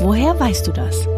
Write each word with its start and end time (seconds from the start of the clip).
Woher 0.00 0.38
weißt 0.38 0.64
du 0.64 0.70
das? 0.70 1.08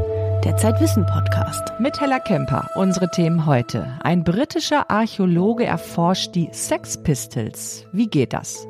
Der 0.42 0.56
Zeitwissen 0.56 1.04
Podcast. 1.04 1.62
Mit 1.80 2.00
Hella 2.00 2.19
Kemper. 2.19 2.67
Unsere 2.77 3.10
Themen 3.10 3.45
heute. 3.45 3.87
Ein 4.03 4.25
britischer 4.25 4.90
Archäologe 4.90 5.67
erforscht 5.67 6.35
die 6.35 6.49
Sex 6.53 7.03
Pistols. 7.03 7.85
Wie 7.93 8.06
geht 8.06 8.32
das? 8.32 8.66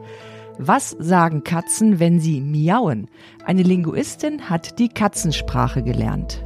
Was 0.58 0.96
sagen 0.98 1.44
Katzen, 1.44 2.00
wenn 2.00 2.18
sie 2.18 2.40
miauen? 2.40 3.08
Eine 3.44 3.62
Linguistin 3.62 4.50
hat 4.50 4.80
die 4.80 4.88
Katzensprache 4.88 5.84
gelernt. 5.84 6.44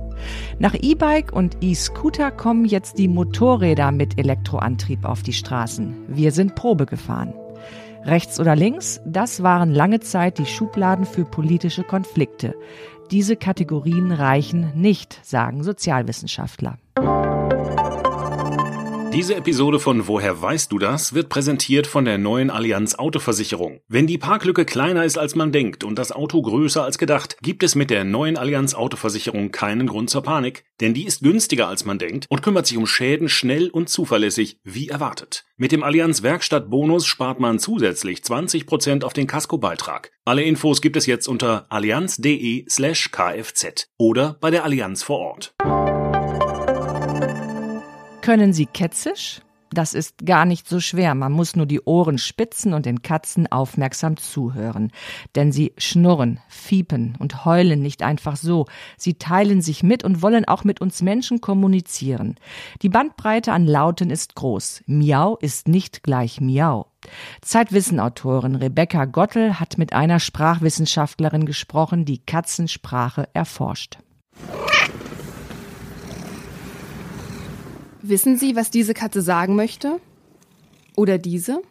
Nach 0.59 0.75
E-Bike 0.75 1.33
und 1.33 1.57
E-Scooter 1.63 2.33
kommen 2.33 2.67
jetzt 2.67 2.99
die 2.99 3.09
Motorräder 3.09 3.93
mit 3.93 4.19
Elektroantrieb 4.19 5.07
auf 5.07 5.23
die 5.23 5.33
Straßen. 5.33 6.05
Wir 6.09 6.33
sind 6.33 6.55
Probe 6.55 6.85
gefahren. 6.85 7.33
Rechts 8.05 8.39
oder 8.39 8.55
links, 8.55 9.01
das 9.07 9.43
waren 9.43 9.73
lange 9.73 10.01
Zeit 10.01 10.37
die 10.37 10.45
Schubladen 10.45 11.07
für 11.07 11.25
politische 11.25 11.85
Konflikte. 11.85 12.55
Diese 13.11 13.37
Kategorien 13.37 14.13
reichen 14.13 14.73
nicht, 14.75 15.21
sagen 15.23 15.63
Sozialwissenschaftler. 15.63 16.79
Diese 19.15 19.37
Episode 19.37 19.79
von 19.79 20.09
Woher 20.09 20.43
weißt 20.43 20.73
du 20.73 20.79
das 20.81 21.15
wird 21.15 21.29
präsentiert 21.29 21.87
von 21.87 22.05
der 22.05 22.19
neuen 22.19 22.51
Allianz 22.51 22.97
Autoversicherung. 22.97 23.79
Wenn 23.87 24.09
die 24.09 24.19
Parklücke 24.19 24.65
kleiner 24.65 25.05
ist 25.05 25.19
als 25.19 25.37
man 25.37 25.53
denkt 25.53 25.85
und 25.85 26.01
das 26.01 26.11
Auto 26.11 26.43
größer 26.43 26.83
als 26.83 26.99
gedacht, 26.99 27.37
gibt 27.41 27.63
es 27.63 27.77
mit 27.77 27.91
der 27.91 28.03
neuen 28.03 28.37
Allianz 28.37 28.75
Autoversicherung 28.75 29.53
keinen 29.53 29.87
Grund 29.87 30.11
zur 30.11 30.25
Panik, 30.25 30.65
denn 30.81 30.95
die 30.95 31.07
ist 31.07 31.23
günstiger 31.23 31.69
als 31.69 31.85
man 31.85 32.01
denkt 32.01 32.27
und 32.29 32.43
kümmert 32.43 32.67
sich 32.67 32.77
um 32.77 32.89
Schäden 32.89 33.29
schnell 33.29 33.71
und 33.71 33.89
zuverlässig 33.89 34.59
wie 34.65 34.89
erwartet. 34.89 35.45
Mit 35.57 35.71
dem 35.71 35.85
Allianz 35.85 36.25
Werkstatt 36.25 36.69
Bonus 36.69 37.07
spart 37.07 37.39
man 37.39 37.61
zusätzlich 37.61 38.19
20% 38.19 39.05
auf 39.05 39.13
den 39.13 39.29
Casco-Beitrag. 39.29 40.11
Alle 40.25 40.43
Infos 40.43 40.83
gibt 40.83 40.97
es 40.97 41.07
jetzt 41.07 41.29
unter 41.29 41.67
allianz.de 41.69 42.67
slash 42.69 43.13
kfz 43.13 43.87
oder 43.97 44.37
bei 44.41 44.51
der 44.51 44.65
Allianz 44.65 45.05
vor 45.05 45.21
Ort. 45.21 45.55
Können 48.25 48.55
Sie 48.55 48.65
ketzisch? 48.65 49.43
Das 49.69 49.93
ist 49.93 50.25
gar 50.25 50.47
nicht 50.47 50.67
so 50.67 50.81
schwer. 50.81 51.15
Man 51.15 51.31
muss 51.31 51.57
nur 51.57 51.67
die 51.67 51.83
Ohren 51.83 52.17
spitzen 52.17 52.73
und 52.73 52.87
den 52.87 53.03
Katzen 53.03 53.53
aufmerksam 53.53 54.17
zuhören. 54.17 54.93
Denn 55.35 55.53
sie 55.53 55.75
schnurren, 55.77 56.41
fiepen 56.49 57.17
und 57.19 57.45
heulen 57.45 57.83
nicht 57.83 58.03
einfach 58.03 58.37
so. 58.37 58.65
Sie 58.97 59.19
teilen 59.19 59.61
sich 59.61 59.83
mit 59.83 60.05
und 60.05 60.23
wollen 60.23 60.47
auch 60.47 60.65
mit 60.65 60.81
uns 60.81 61.03
Menschen 61.03 61.43
kommunizieren. 61.43 62.37
Die 62.81 62.89
Bandbreite 62.89 63.53
an 63.53 63.67
Lauten 63.67 64.09
ist 64.09 64.35
groß. 64.37 64.85
Miau 64.87 65.37
ist 65.37 65.69
nicht 65.69 66.03
gleich 66.03 66.41
Miau. 66.41 66.87
Zeitwissenautorin 67.43 68.55
Rebecca 68.55 69.05
Gottel 69.05 69.61
hat 69.61 69.77
mit 69.77 69.93
einer 69.93 70.19
Sprachwissenschaftlerin 70.19 71.45
gesprochen, 71.45 72.07
die 72.07 72.25
Katzensprache 72.25 73.29
erforscht. 73.35 73.99
Wissen 78.07 78.37
Sie, 78.37 78.55
was 78.55 78.71
diese 78.71 78.93
Katze 78.93 79.23
sagen 79.23 79.57
möchte? 79.57 79.99
Oder 80.95 81.17
diese? 81.17 81.63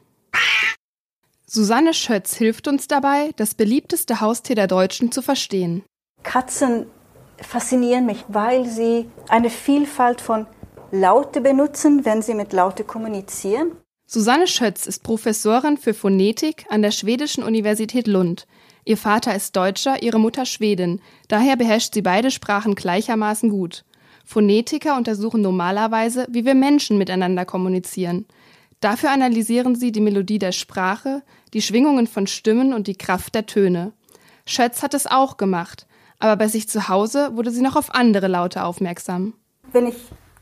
Susanne 1.45 1.93
Schötz 1.93 2.35
hilft 2.35 2.67
uns 2.67 2.87
dabei, 2.87 3.29
das 3.35 3.53
beliebteste 3.53 4.19
Haustier 4.19 4.55
der 4.55 4.65
Deutschen 4.65 5.11
zu 5.11 5.21
verstehen. 5.21 5.83
Katzen 6.23 6.87
faszinieren 7.37 8.07
mich, 8.07 8.25
weil 8.29 8.65
sie 8.65 9.05
eine 9.29 9.51
Vielfalt 9.51 10.21
von 10.21 10.47
Laute 10.91 11.39
benutzen, 11.39 12.03
wenn 12.03 12.23
sie 12.23 12.33
mit 12.33 12.51
Laute 12.51 12.83
kommunizieren. 12.83 13.73
Susanne 14.07 14.47
Schötz 14.47 14.87
ist 14.87 15.03
Professorin 15.03 15.77
für 15.77 15.93
Phonetik 15.93 16.65
an 16.69 16.81
der 16.81 16.91
Schwedischen 16.91 17.43
Universität 17.43 18.07
Lund. 18.07 18.47
Ihr 18.85 18.97
Vater 18.97 19.35
ist 19.35 19.55
Deutscher, 19.55 20.01
ihre 20.01 20.19
Mutter 20.19 20.47
Schwedin. 20.47 20.99
Daher 21.27 21.57
beherrscht 21.57 21.93
sie 21.93 22.01
beide 22.01 22.31
Sprachen 22.31 22.73
gleichermaßen 22.73 23.51
gut. 23.51 23.85
Phonetiker 24.23 24.97
untersuchen 24.97 25.41
normalerweise, 25.41 26.27
wie 26.29 26.45
wir 26.45 26.55
Menschen 26.55 26.97
miteinander 26.97 27.45
kommunizieren. 27.45 28.25
Dafür 28.79 29.11
analysieren 29.11 29.75
sie 29.75 29.91
die 29.91 30.01
Melodie 30.01 30.39
der 30.39 30.51
Sprache, 30.51 31.23
die 31.53 31.61
Schwingungen 31.61 32.07
von 32.07 32.27
Stimmen 32.27 32.73
und 32.73 32.87
die 32.87 32.97
Kraft 32.97 33.35
der 33.35 33.45
Töne. 33.45 33.93
Schötz 34.45 34.83
hat 34.83 34.93
es 34.93 35.07
auch 35.07 35.37
gemacht, 35.37 35.87
aber 36.19 36.35
bei 36.35 36.47
sich 36.47 36.67
zu 36.67 36.89
Hause 36.89 37.35
wurde 37.35 37.51
sie 37.51 37.61
noch 37.61 37.75
auf 37.75 37.95
andere 37.95 38.27
Laute 38.27 38.63
aufmerksam. 38.63 39.33
Wenn 39.71 39.87
ich 39.87 39.95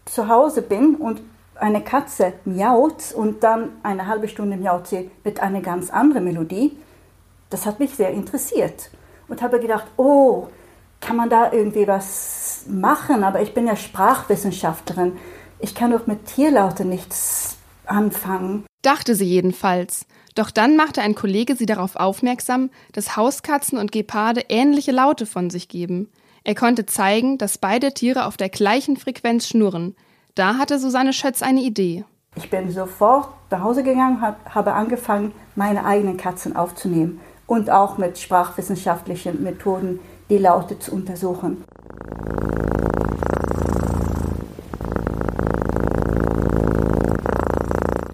zu 0.06 0.28
Hause 0.28 0.62
bin 0.62 0.96
und 0.96 1.22
eine 1.56 1.84
Katze 1.84 2.34
miaut 2.46 3.14
und 3.16 3.44
dann 3.44 3.70
eine 3.84 4.08
halbe 4.08 4.28
Stunde 4.28 4.58
miaut 4.58 4.88
sie 4.88 5.12
mit 5.24 5.40
einer 5.40 5.62
ganz 5.62 5.92
anderen 5.92 6.24
Melodie, 6.24 6.76
das 7.52 7.66
hat 7.66 7.80
mich 7.80 7.96
sehr 7.96 8.10
interessiert 8.10 8.90
und 9.28 9.42
habe 9.42 9.60
gedacht, 9.60 9.86
oh, 9.98 10.48
kann 11.00 11.16
man 11.16 11.30
da 11.30 11.52
irgendwie 11.52 11.88
was 11.88 12.51
machen? 12.68 13.24
Aber 13.24 13.42
ich 13.42 13.54
bin 13.54 13.68
ja 13.68 13.76
Sprachwissenschaftlerin. 13.76 15.18
Ich 15.60 15.76
kann 15.76 15.92
doch 15.92 16.08
mit 16.08 16.26
Tierlaute 16.26 16.86
nichts 16.86 17.58
anfangen. 17.86 18.66
Dachte 18.82 19.16
sie 19.16 19.26
jedenfalls. 19.26 20.06
Doch 20.36 20.50
dann 20.50 20.76
machte 20.76 21.02
ein 21.02 21.16
Kollege 21.16 21.56
sie 21.56 21.66
darauf 21.66 21.96
aufmerksam, 21.96 22.70
dass 22.94 23.18
Hauskatzen 23.18 23.78
und 23.78 23.92
Geparde 23.92 24.46
ähnliche 24.50 24.92
Laute 24.92 25.26
von 25.26 25.50
sich 25.50 25.68
geben. 25.68 26.10
Er 26.44 26.56
konnte 26.56 26.86
zeigen, 26.86 27.38
dass 27.38 27.58
beide 27.58 27.94
Tiere 27.94 28.26
auf 28.26 28.38
der 28.38 28.50
gleichen 28.50 28.98
Frequenz 28.98 29.48
schnurren. 29.48 29.96
Da 30.36 30.58
hatte 30.58 30.80
Susanne 30.80 31.14
Schötz 31.14 31.42
eine 31.44 31.62
Idee. 31.62 32.06
Ich 32.36 32.50
bin 32.50 32.72
sofort 32.72 33.30
nach 33.52 33.62
Hause 33.62 33.84
gegangen, 33.84 34.22
habe 34.22 34.74
angefangen, 34.74 35.34
meine 35.56 35.86
eigenen 35.86 36.18
Katzen 36.18 36.56
aufzunehmen 36.56 37.20
und 37.46 37.70
auch 37.70 37.98
mit 37.98 38.18
sprachwissenschaftlichen 38.18 39.44
Methoden 39.44 40.00
die 40.30 40.38
Laute 40.38 40.80
zu 40.80 40.94
untersuchen. 40.94 41.66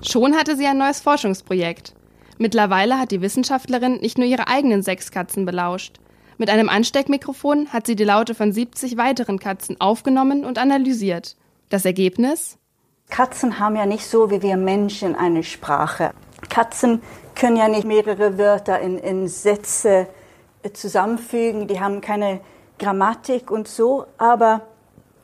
Schon 0.03 0.35
hatte 0.35 0.55
sie 0.55 0.65
ein 0.65 0.77
neues 0.77 1.01
Forschungsprojekt. 1.01 1.93
Mittlerweile 2.37 2.97
hat 2.97 3.11
die 3.11 3.21
Wissenschaftlerin 3.21 3.97
nicht 3.97 4.17
nur 4.17 4.25
ihre 4.25 4.47
eigenen 4.47 4.81
sechs 4.81 5.11
Katzen 5.11 5.45
belauscht. 5.45 5.99
Mit 6.37 6.49
einem 6.49 6.69
Ansteckmikrofon 6.69 7.73
hat 7.73 7.87
sie 7.87 7.95
die 7.95 8.03
Laute 8.03 8.33
von 8.33 8.51
70 8.53 8.95
weiteren 8.97 9.39
Katzen 9.39 9.81
aufgenommen 9.81 10.45
und 10.45 10.59
analysiert. 10.59 11.35
Das 11.69 11.83
Ergebnis? 11.83 12.57
Katzen 13.09 13.59
haben 13.59 13.75
ja 13.75 13.85
nicht 13.85 14.05
so 14.05 14.31
wie 14.31 14.41
wir 14.41 14.55
Menschen 14.55 15.15
eine 15.15 15.43
Sprache. 15.43 16.11
Katzen 16.49 17.01
können 17.35 17.57
ja 17.57 17.67
nicht 17.67 17.85
mehrere 17.85 18.37
Wörter 18.37 18.79
in, 18.79 18.97
in 18.97 19.27
Sätze 19.27 20.07
zusammenfügen, 20.73 21.67
die 21.67 21.79
haben 21.79 22.01
keine 22.01 22.39
Grammatik 22.79 23.51
und 23.51 23.67
so, 23.67 24.05
aber 24.17 24.61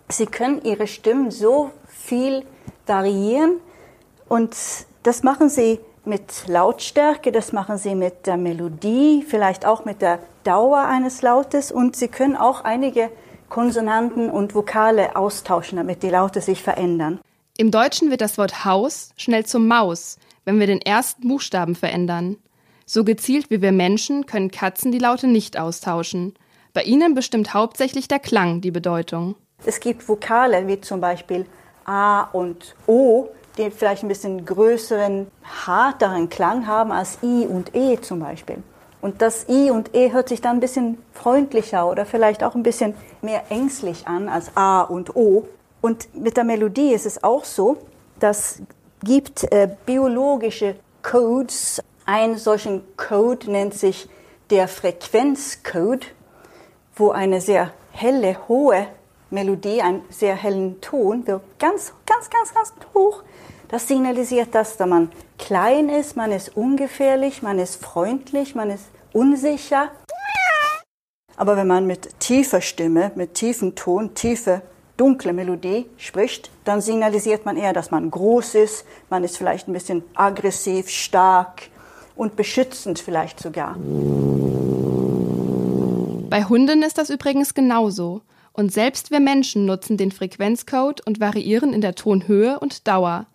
sie 0.10 0.26
können 0.26 0.62
ihre 0.64 0.88
Stimmen 0.88 1.32
so 1.32 1.72
viel 1.88 2.46
variieren 2.86 3.60
und 4.28 4.56
das 5.04 5.24
machen 5.24 5.50
sie 5.50 5.80
mit 6.06 6.48
Lautstärke, 6.48 7.32
das 7.32 7.54
machen 7.54 7.78
sie 7.78 7.96
mit 7.96 8.28
der 8.28 8.38
Melodie, 8.38 9.24
vielleicht 9.28 9.66
auch 9.66 9.86
mit 9.86 10.02
der 10.02 10.20
Dauer 10.44 10.80
eines 10.80 11.22
Lautes 11.22 11.72
und 11.72 11.96
sie 11.96 12.10
können 12.10 12.36
auch 12.36 12.64
einige 12.64 13.10
Konsonanten 13.50 14.30
und 14.30 14.56
Vokale 14.56 15.16
austauschen, 15.16 15.78
damit 15.78 16.04
die 16.04 16.10
Laute 16.10 16.42
sich 16.42 16.62
verändern. 16.62 17.20
Im 17.58 17.70
Deutschen 17.70 18.10
wird 18.10 18.22
das 18.22 18.38
Wort 18.38 18.66
Haus 18.66 19.12
schnell 19.16 19.46
zum 19.46 19.68
Maus, 19.68 20.18
wenn 20.44 20.60
wir 20.60 20.68
den 20.68 20.82
ersten 20.82 21.28
Buchstaben 21.28 21.76
verändern. 21.76 22.38
So 22.86 23.04
gezielt 23.04 23.50
wie 23.50 23.62
wir 23.62 23.72
Menschen 23.72 24.26
können 24.26 24.52
Katzen 24.52 24.92
die 24.92 25.00
Laute 25.00 25.28
nicht 25.28 25.58
austauschen. 25.58 26.34
Bei 26.74 26.82
ihnen 26.82 27.14
bestimmt 27.14 27.54
hauptsächlich 27.54 28.08
der 28.08 28.18
Klang 28.20 28.62
die 28.62 28.72
Bedeutung. 28.72 29.36
Es 29.64 29.80
gibt 29.80 30.10
Vokale 30.10 30.68
wie 30.68 30.82
zum 30.82 31.00
Beispiel 31.00 31.46
A 31.86 32.24
und 32.24 32.76
O, 32.88 33.30
die 33.58 33.70
vielleicht 33.70 34.02
ein 34.02 34.08
bisschen 34.08 34.44
größeren, 34.44 35.28
harteren 35.68 36.30
Klang 36.30 36.66
haben 36.66 36.92
als 36.92 37.20
I 37.22 37.46
und 37.46 37.76
E 37.76 38.02
zum 38.02 38.20
Beispiel. 38.20 38.64
Und 39.02 39.22
das 39.22 39.48
I 39.48 39.70
und 39.70 39.94
E 39.94 40.12
hört 40.12 40.30
sich 40.30 40.42
dann 40.42 40.58
ein 40.58 40.60
bisschen 40.62 40.98
freundlicher 41.12 41.88
oder 41.88 42.08
vielleicht 42.08 42.44
auch 42.44 42.56
ein 42.56 42.64
bisschen 42.64 42.96
mehr 43.22 43.44
ängstlich 43.50 44.08
an 44.08 44.28
als 44.28 44.56
A 44.58 44.82
und 44.82 45.16
O. 45.16 45.48
Und 45.82 46.08
mit 46.16 46.38
der 46.38 46.44
Melodie 46.44 46.94
ist 46.94 47.06
es 47.06 47.24
auch 47.24 47.46
so, 47.46 47.78
dass 48.20 48.64
gibt 49.04 49.44
äh, 49.52 49.70
biologische 49.86 50.76
Codes, 51.04 51.84
ein 52.06 52.38
solchen 52.38 52.82
Code 52.98 53.52
nennt 53.52 53.74
sich 53.74 54.10
der 54.50 54.68
Frequenzcode, 54.68 56.08
wo 56.96 57.12
eine 57.12 57.42
sehr 57.42 57.72
helle, 57.92 58.38
hohe 58.48 58.88
Melodie, 59.30 59.82
einen 59.82 60.04
sehr 60.10 60.36
hellen 60.36 60.80
Ton, 60.82 61.26
wird 61.26 61.42
ganz, 61.60 61.94
ganz, 62.06 62.30
ganz, 62.30 62.54
ganz 62.54 62.74
hoch. 62.94 63.24
Das 63.70 63.88
signalisiert, 63.88 64.54
dass 64.54 64.78
da 64.78 64.86
man 64.86 65.12
klein 65.40 65.90
ist, 65.90 66.16
man 66.16 66.32
ist 66.32 66.56
ungefährlich, 66.56 67.42
man 67.42 67.58
ist 67.58 67.84
freundlich, 67.84 68.54
man 68.54 68.70
ist 68.70 68.86
unsicher. 69.12 69.90
Aber 71.36 71.58
wenn 71.58 71.68
man 71.68 71.88
mit 71.88 72.20
tiefer 72.20 72.62
Stimme, 72.62 73.12
mit 73.16 73.34
tiefem 73.34 73.74
Ton, 73.74 74.14
tiefe 74.14 74.62
dunkle 74.98 75.34
Melodie 75.34 75.90
spricht, 75.98 76.52
dann 76.66 76.82
signalisiert 76.82 77.46
man 77.46 77.58
eher, 77.58 77.74
dass 77.74 77.90
man 77.90 78.12
groß 78.12 78.54
ist, 78.56 78.86
man 79.10 79.24
ist 79.24 79.38
vielleicht 79.38 79.68
ein 79.68 79.74
bisschen 79.74 80.04
aggressiv, 80.14 80.90
stark, 80.90 81.64
und 82.16 82.36
beschützend 82.36 83.00
vielleicht 83.00 83.40
sogar. 83.40 83.76
Bei 86.34 86.46
Hunden 86.46 86.82
ist 86.82 86.98
das 86.98 87.12
übrigens 87.12 87.54
genauso. 87.54 88.22
Und 88.54 88.74
selbst 88.74 89.12
wir 89.12 89.20
Menschen 89.20 89.68
nutzen 89.68 89.98
den 89.98 90.12
Frequenzcode 90.12 91.06
und 91.06 91.20
variieren 91.20 91.74
in 91.74 91.82
der 91.82 91.94
Tonhöhe 91.94 92.60
und 92.60 92.88
Dauer. 92.88 93.28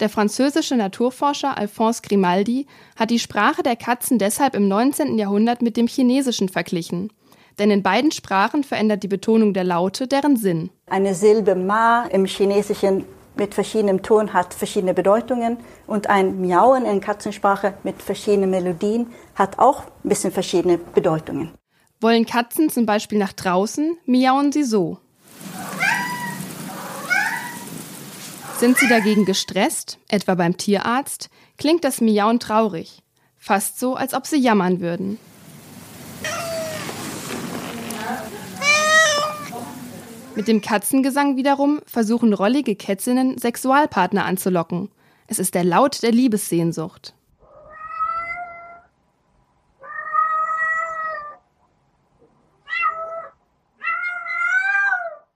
Der 0.00 0.08
französische 0.08 0.74
Naturforscher 0.74 1.56
Alphonse 1.56 2.02
Grimaldi 2.02 2.66
hat 2.96 3.10
die 3.10 3.20
Sprache 3.20 3.62
der 3.62 3.76
Katzen 3.76 4.18
deshalb 4.18 4.56
im 4.56 4.66
19. 4.66 5.16
Jahrhundert 5.16 5.62
mit 5.62 5.76
dem 5.76 5.86
Chinesischen 5.86 6.48
verglichen. 6.48 7.12
Denn 7.60 7.70
in 7.70 7.84
beiden 7.84 8.10
Sprachen 8.10 8.64
verändert 8.64 9.04
die 9.04 9.08
Betonung 9.08 9.54
der 9.54 9.62
Laute 9.62 10.08
deren 10.08 10.36
Sinn. 10.36 10.70
Eine 10.86 11.14
Silbe 11.14 11.54
Ma 11.54 12.06
im 12.06 12.24
Chinesischen 12.24 13.04
mit 13.36 13.54
verschiedenem 13.54 14.02
Ton 14.02 14.32
hat 14.32 14.54
verschiedene 14.54 14.92
Bedeutungen 14.92 15.58
und 15.86 16.10
ein 16.10 16.40
Miauen 16.40 16.84
in 16.84 17.00
Katzensprache 17.00 17.74
mit 17.84 18.02
verschiedenen 18.02 18.50
Melodien 18.50 19.12
hat 19.36 19.60
auch 19.60 19.84
ein 20.02 20.08
bisschen 20.08 20.32
verschiedene 20.32 20.78
Bedeutungen. 20.78 21.52
Wollen 22.00 22.24
Katzen 22.24 22.70
zum 22.70 22.86
Beispiel 22.86 23.18
nach 23.18 23.34
draußen, 23.34 23.98
miauen 24.06 24.52
sie 24.52 24.64
so. 24.64 24.98
Sind 28.58 28.78
sie 28.78 28.88
dagegen 28.88 29.26
gestresst, 29.26 29.98
etwa 30.08 30.34
beim 30.34 30.56
Tierarzt, 30.56 31.28
klingt 31.58 31.84
das 31.84 32.00
Miauen 32.00 32.40
traurig, 32.40 33.02
fast 33.36 33.78
so, 33.78 33.96
als 33.96 34.14
ob 34.14 34.26
sie 34.26 34.38
jammern 34.38 34.80
würden. 34.80 35.18
Mit 40.34 40.48
dem 40.48 40.62
Katzengesang 40.62 41.36
wiederum 41.36 41.80
versuchen 41.84 42.32
rollige 42.32 42.76
Kätzinnen 42.76 43.36
Sexualpartner 43.36 44.24
anzulocken. 44.24 44.90
Es 45.26 45.38
ist 45.38 45.54
der 45.54 45.64
Laut 45.64 46.02
der 46.02 46.12
Liebessehnsucht. 46.12 47.12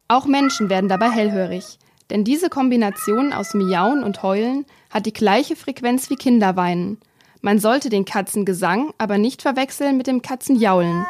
Auch 0.07 0.27
Menschen 0.27 0.69
werden 0.69 0.89
dabei 0.91 1.11
hellhörig, 1.11 1.79
denn 2.11 2.25
diese 2.25 2.51
Kombination 2.51 3.33
aus 3.33 3.55
Miauen 3.55 4.05
und 4.05 4.23
Heulen 4.23 4.67
hat 4.91 5.07
die 5.07 5.15
gleiche 5.15 5.57
Frequenz 5.57 6.11
wie 6.11 6.17
Kinderweinen. 6.17 6.99
Man 7.41 7.59
sollte 7.59 7.89
den 7.89 8.05
Katzengesang 8.05 8.93
aber 8.99 9.17
nicht 9.17 9.41
verwechseln 9.41 9.97
mit 9.97 10.07
dem 10.07 10.21
Katzenjaulen. 10.21 11.07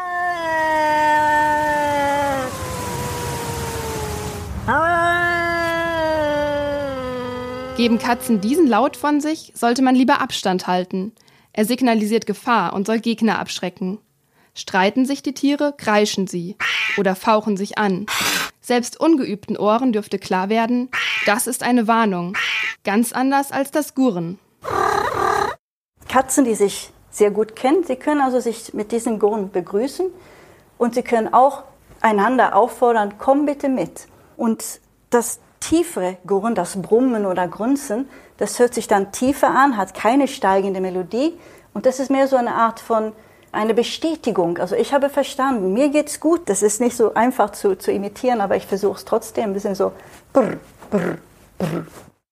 Geben 7.76 7.98
Katzen 7.98 8.40
diesen 8.40 8.68
Laut 8.68 8.96
von 8.96 9.20
sich, 9.20 9.50
sollte 9.56 9.82
man 9.82 9.96
lieber 9.96 10.20
Abstand 10.20 10.68
halten. 10.68 11.12
Er 11.52 11.64
signalisiert 11.64 12.26
Gefahr 12.26 12.72
und 12.72 12.86
soll 12.86 13.00
Gegner 13.00 13.40
abschrecken. 13.40 13.98
Streiten 14.54 15.04
sich 15.04 15.24
die 15.24 15.34
Tiere, 15.34 15.74
kreischen 15.76 16.28
sie 16.28 16.56
oder 16.96 17.16
fauchen 17.16 17.56
sich 17.56 17.76
an. 17.76 18.06
Selbst 18.64 18.98
ungeübten 18.98 19.58
Ohren 19.58 19.92
dürfte 19.92 20.18
klar 20.18 20.48
werden, 20.48 20.88
das 21.26 21.46
ist 21.46 21.62
eine 21.62 21.86
Warnung. 21.86 22.34
Ganz 22.82 23.12
anders 23.12 23.52
als 23.52 23.70
das 23.70 23.94
Gurren. 23.94 24.38
Katzen, 26.08 26.46
die 26.46 26.54
sich 26.54 26.90
sehr 27.10 27.30
gut 27.30 27.56
kennen, 27.56 27.84
sie 27.84 27.96
können 27.96 28.22
also 28.22 28.40
sich 28.40 28.72
mit 28.72 28.90
diesen 28.90 29.18
Gurren 29.18 29.50
begrüßen 29.50 30.06
und 30.78 30.94
sie 30.94 31.02
können 31.02 31.34
auch 31.34 31.64
einander 32.00 32.56
auffordern, 32.56 33.16
komm 33.18 33.44
bitte 33.44 33.68
mit. 33.68 34.06
Und 34.38 34.80
das 35.10 35.40
tiefere 35.60 36.16
Gurren, 36.26 36.54
das 36.54 36.80
Brummen 36.80 37.26
oder 37.26 37.46
Grunzen, 37.46 38.08
das 38.38 38.58
hört 38.58 38.72
sich 38.72 38.88
dann 38.88 39.12
tiefer 39.12 39.50
an, 39.50 39.76
hat 39.76 39.92
keine 39.92 40.26
steigende 40.26 40.80
Melodie 40.80 41.38
und 41.74 41.84
das 41.84 42.00
ist 42.00 42.10
mehr 42.10 42.28
so 42.28 42.36
eine 42.36 42.54
Art 42.54 42.80
von 42.80 43.12
eine 43.54 43.74
Bestätigung. 43.74 44.58
Also 44.58 44.74
ich 44.74 44.92
habe 44.92 45.08
verstanden, 45.08 45.72
mir 45.72 45.88
geht's 45.88 46.20
gut. 46.20 46.48
Das 46.48 46.62
ist 46.62 46.80
nicht 46.80 46.96
so 46.96 47.14
einfach 47.14 47.50
zu, 47.52 47.76
zu 47.76 47.90
imitieren, 47.90 48.40
aber 48.40 48.56
ich 48.56 48.66
versuche 48.66 48.96
es 48.96 49.04
trotzdem 49.04 49.44
ein 49.44 49.52
bisschen 49.52 49.74
so. 49.74 49.92
Brr, 50.32 50.58
brr, 50.90 51.18
brr. 51.58 51.86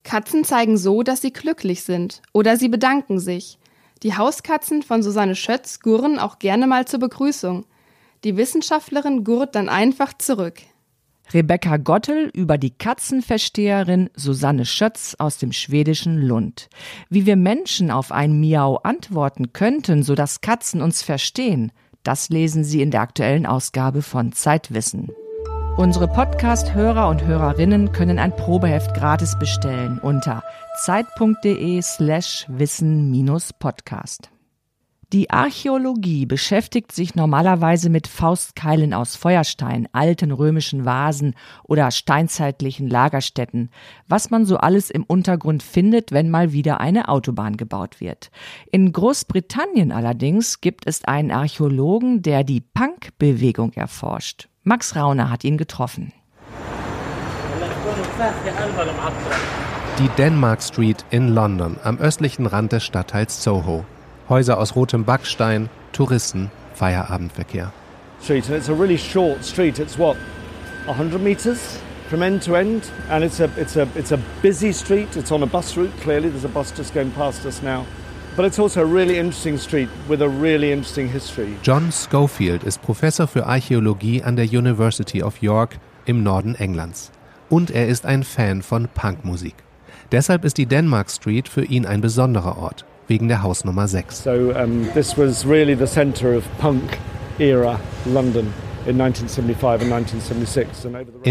Katzen 0.04 0.44
zeigen 0.44 0.76
so, 0.76 1.02
dass 1.02 1.20
sie 1.20 1.32
glücklich 1.32 1.84
sind 1.84 2.22
oder 2.32 2.56
sie 2.56 2.69
bedanken 2.69 3.19
sich. 3.19 3.58
Die 4.02 4.16
Hauskatzen 4.16 4.82
von 4.82 5.02
Susanne 5.02 5.36
Schötz 5.36 5.80
gurren 5.80 6.19
auch 6.19 6.38
gerne 6.38 6.66
mal 6.66 6.86
zur 6.86 6.98
Begrüßung. 6.98 7.64
Die 8.25 8.36
Wissenschaftlerin 8.36 9.25
gurrt 9.25 9.54
dann 9.54 9.68
einfach 9.68 10.12
zurück. 10.18 10.60
Rebecca 11.34 11.76
Gottel 11.76 12.31
über 12.34 12.58
die 12.58 12.70
Katzenversteherin 12.70 14.11
Susanne 14.14 14.64
Schötz 14.64 15.17
aus 15.19 15.38
dem 15.38 15.52
schwedischen 15.52 16.19
Lund. 16.19 16.69
Wie 17.08 17.26
wir 17.26 17.37
Menschen 17.37 17.90
auf 17.90 18.12
ein 18.12 18.40
Miau 18.40 18.76
antworten 18.76 19.52
könnten, 19.52 20.02
sodass 20.02 20.40
Katzen 20.40 20.82
uns 20.82 21.02
verstehen, 21.02 21.73
das 22.02 22.29
lesen 22.29 22.64
Sie 22.64 22.82
in 22.82 22.90
der 22.90 23.02
aktuellen 23.02 23.46
Ausgabe 23.46 24.02
von 24.02 24.32
Zeitwissen. 24.32 25.11
Unsere 25.76 26.08
Podcast-Hörer 26.08 27.08
und 27.08 27.25
Hörerinnen 27.25 27.93
können 27.93 28.19
ein 28.19 28.37
Probeheft 28.37 28.93
gratis 28.94 29.38
bestellen 29.38 29.99
unter 30.00 30.43
zeit.de 30.85 31.81
slash 31.81 32.44
wissen-podcast. 32.49 34.31
Die 35.12 35.29
Archäologie 35.29 36.25
beschäftigt 36.25 36.91
sich 36.91 37.14
normalerweise 37.14 37.91
mit 37.91 38.06
Faustkeilen 38.06 38.94
aus 38.94 39.14
Feuerstein, 39.14 39.87
alten 39.93 40.32
römischen 40.32 40.87
Vasen 40.87 41.35
oder 41.64 41.91
steinzeitlichen 41.91 42.88
Lagerstätten, 42.88 43.69
was 44.09 44.31
man 44.31 44.47
so 44.47 44.56
alles 44.56 44.88
im 44.88 45.05
Untergrund 45.05 45.62
findet, 45.62 46.12
wenn 46.12 46.31
mal 46.31 46.53
wieder 46.53 46.81
eine 46.81 47.11
Autobahn 47.11 47.59
gebaut 47.59 48.00
wird. 48.00 48.31
In 48.70 48.91
Großbritannien 48.91 49.93
allerdings 49.93 50.62
gibt 50.62 50.87
es 50.87 51.05
einen 51.05 51.31
Archäologen, 51.31 52.23
der 52.23 52.43
die 52.43 52.62
Punk-Bewegung 52.62 53.75
erforscht. 53.75 54.49
Max 54.62 54.97
Rauner 54.97 55.29
hat 55.29 55.44
ihn 55.44 55.59
getroffen. 55.59 56.14
Die 59.99 60.09
Denmark 60.17 60.62
Street 60.62 61.05
in 61.11 61.29
London 61.29 61.76
am 61.85 61.99
östlichen 61.99 62.47
Rand 62.47 62.73
des 62.73 62.85
Stadtteils 62.85 63.43
Soho. 63.43 63.85
Häuser 64.32 64.58
aus 64.58 64.75
rotem 64.75 65.05
Backstein, 65.05 65.69
Touristen, 65.93 66.50
Feierabendverkehr. 66.73 67.70
Street 68.19 68.49
and 68.49 68.56
it's 68.56 68.70
a 68.70 68.73
really 68.73 68.96
short 68.96 69.44
street. 69.44 69.79
It's 69.79 69.99
what 69.99 70.17
100 70.87 71.20
meters 71.20 71.79
from 72.08 72.23
end 72.23 72.43
to 72.44 72.55
end, 72.55 72.82
and 73.11 73.23
it's 73.23 73.40
a 73.40 73.50
it's 73.58 73.76
a 73.76 73.87
it's 73.94 74.11
a 74.11 74.19
busy 74.40 74.73
street. 74.73 75.17
It's 75.17 75.31
on 75.32 75.43
a 75.43 75.46
bus 75.46 75.76
route. 75.76 75.93
Clearly, 76.00 76.31
there's 76.31 76.46
a 76.46 76.49
bus 76.49 76.73
just 76.75 76.94
going 76.94 77.11
past 77.11 77.44
us 77.44 77.62
now. 77.62 77.84
But 78.34 78.46
it's 78.46 78.58
also 78.58 78.81
a 78.81 78.87
really 78.87 79.19
interesting 79.19 79.58
street 79.58 79.90
with 80.08 80.23
a 80.23 80.29
really 80.29 80.73
interesting 80.73 81.12
history. 81.12 81.55
John 81.62 81.93
Schofield 81.93 82.64
ist 82.64 82.81
Professor 82.81 83.26
für 83.26 83.44
Archäologie 83.44 84.23
an 84.23 84.37
der 84.37 84.46
University 84.46 85.23
of 85.23 85.43
York 85.43 85.78
im 86.06 86.23
Norden 86.23 86.54
Englands. 86.54 87.11
Und 87.50 87.71
er 87.71 87.87
ist 87.87 88.06
ein 88.06 88.23
Fan 88.23 88.62
von 88.62 88.88
Punkmusik. 88.88 89.56
Deshalb 90.11 90.47
ist 90.47 90.56
die 90.56 90.64
Denmark 90.64 91.11
Street 91.11 91.49
für 91.49 91.64
ihn 91.64 91.85
ein 91.85 92.00
besonderer 92.00 92.56
Ort 92.56 92.87
wegen 93.12 93.28
der 93.28 93.42
Hausnummer 93.42 93.88
6. 93.88 94.25
So 94.25 94.31
um, 94.31 94.88
this 94.95 95.19
was 95.19 95.47
really 95.47 95.76
the 95.76 95.85
center 95.85 96.35
of 96.35 96.45
punk 96.59 96.99
era 97.38 97.78
London. 98.07 98.47
Im 98.85 98.99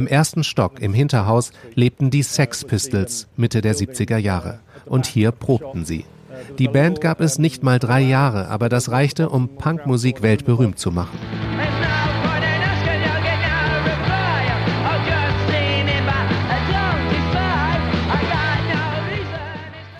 ersten 0.07 0.43
Stock 0.45 0.79
im 0.79 0.93
Hinterhaus 0.93 1.51
lebten 1.75 2.09
die 2.09 2.23
Sex 2.23 2.63
Pistols 2.63 3.27
Mitte 3.35 3.59
der 3.59 3.75
70er 3.75 4.15
Jahre. 4.15 4.59
Und 4.85 5.05
hier 5.05 5.31
probten 5.31 5.83
sie. 5.83 6.05
Die 6.59 6.69
Band 6.69 7.01
gab 7.01 7.19
es 7.19 7.39
nicht 7.39 7.61
mal 7.61 7.77
drei 7.77 7.99
Jahre, 7.99 8.47
aber 8.47 8.69
das 8.69 8.89
reichte, 8.89 9.27
um 9.27 9.49
Punkmusik 9.49 10.21
weltberühmt 10.21 10.79
zu 10.79 10.91
machen. 10.91 11.19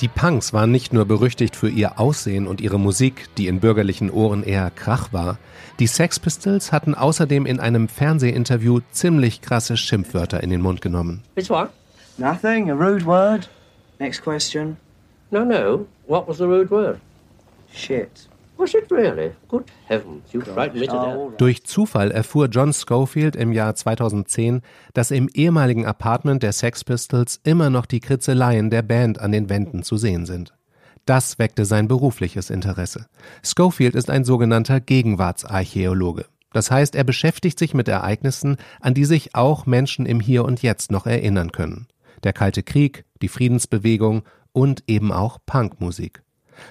Die 0.01 0.07
Punks 0.07 0.51
waren 0.51 0.71
nicht 0.71 0.93
nur 0.93 1.05
berüchtigt 1.05 1.55
für 1.55 1.69
ihr 1.69 1.99
Aussehen 1.99 2.47
und 2.47 2.59
ihre 2.59 2.79
Musik, 2.79 3.27
die 3.37 3.45
in 3.45 3.59
bürgerlichen 3.59 4.09
Ohren 4.09 4.41
eher 4.41 4.71
Krach 4.71 5.13
war. 5.13 5.37
Die 5.77 5.85
Sex 5.85 6.19
Pistols 6.19 6.71
hatten 6.71 6.95
außerdem 6.95 7.45
in 7.45 7.59
einem 7.59 7.87
Fernsehinterview 7.87 8.79
ziemlich 8.91 9.41
krasse 9.41 9.77
Schimpfwörter 9.77 10.41
in 10.41 10.49
den 10.49 10.61
Mund 10.61 10.81
genommen. 10.81 11.21
Which 11.35 11.51
one? 11.51 11.69
Nothing, 12.17 12.71
a 12.71 12.73
rude 12.73 13.05
word. 13.05 13.47
Next 13.99 14.23
question. 14.23 14.77
No, 15.29 15.45
no. 15.45 15.85
What 16.07 16.27
was 16.27 16.37
the 16.37 16.45
rude 16.45 16.71
word? 16.71 16.99
Shit. 17.71 18.27
Was 18.61 18.75
it 18.75 18.91
really? 18.91 19.31
Good 19.47 19.63
heavens, 19.87 20.31
you 20.31 20.41
frightened 20.41 20.81
me 20.81 20.85
to 20.85 20.93
death. 20.93 21.37
Durch 21.39 21.63
Zufall 21.63 22.11
erfuhr 22.11 22.45
John 22.45 22.71
Schofield 22.73 23.35
im 23.35 23.53
Jahr 23.53 23.73
2010, 23.73 24.61
dass 24.93 25.09
im 25.09 25.29
ehemaligen 25.33 25.87
Apartment 25.87 26.43
der 26.43 26.51
Sex 26.51 26.83
Pistols 26.83 27.41
immer 27.43 27.71
noch 27.71 27.87
die 27.87 28.01
Kritzeleien 28.01 28.69
der 28.69 28.83
Band 28.83 29.19
an 29.19 29.31
den 29.31 29.49
Wänden 29.49 29.81
zu 29.81 29.97
sehen 29.97 30.27
sind. 30.27 30.53
Das 31.05 31.39
weckte 31.39 31.65
sein 31.65 31.87
berufliches 31.87 32.51
Interesse. 32.51 33.07
Schofield 33.41 33.95
ist 33.95 34.11
ein 34.11 34.25
sogenannter 34.25 34.79
Gegenwartsarchäologe. 34.79 36.25
Das 36.53 36.69
heißt, 36.69 36.93
er 36.93 37.03
beschäftigt 37.03 37.57
sich 37.57 37.73
mit 37.73 37.87
Ereignissen, 37.87 38.57
an 38.79 38.93
die 38.93 39.05
sich 39.05 39.33
auch 39.33 39.65
Menschen 39.65 40.05
im 40.05 40.19
Hier 40.19 40.45
und 40.45 40.61
Jetzt 40.61 40.91
noch 40.91 41.07
erinnern 41.07 41.51
können. 41.51 41.87
Der 42.21 42.33
Kalte 42.33 42.61
Krieg, 42.61 43.05
die 43.23 43.27
Friedensbewegung 43.27 44.21
und 44.51 44.83
eben 44.85 45.11
auch 45.11 45.39
Punkmusik. 45.47 46.21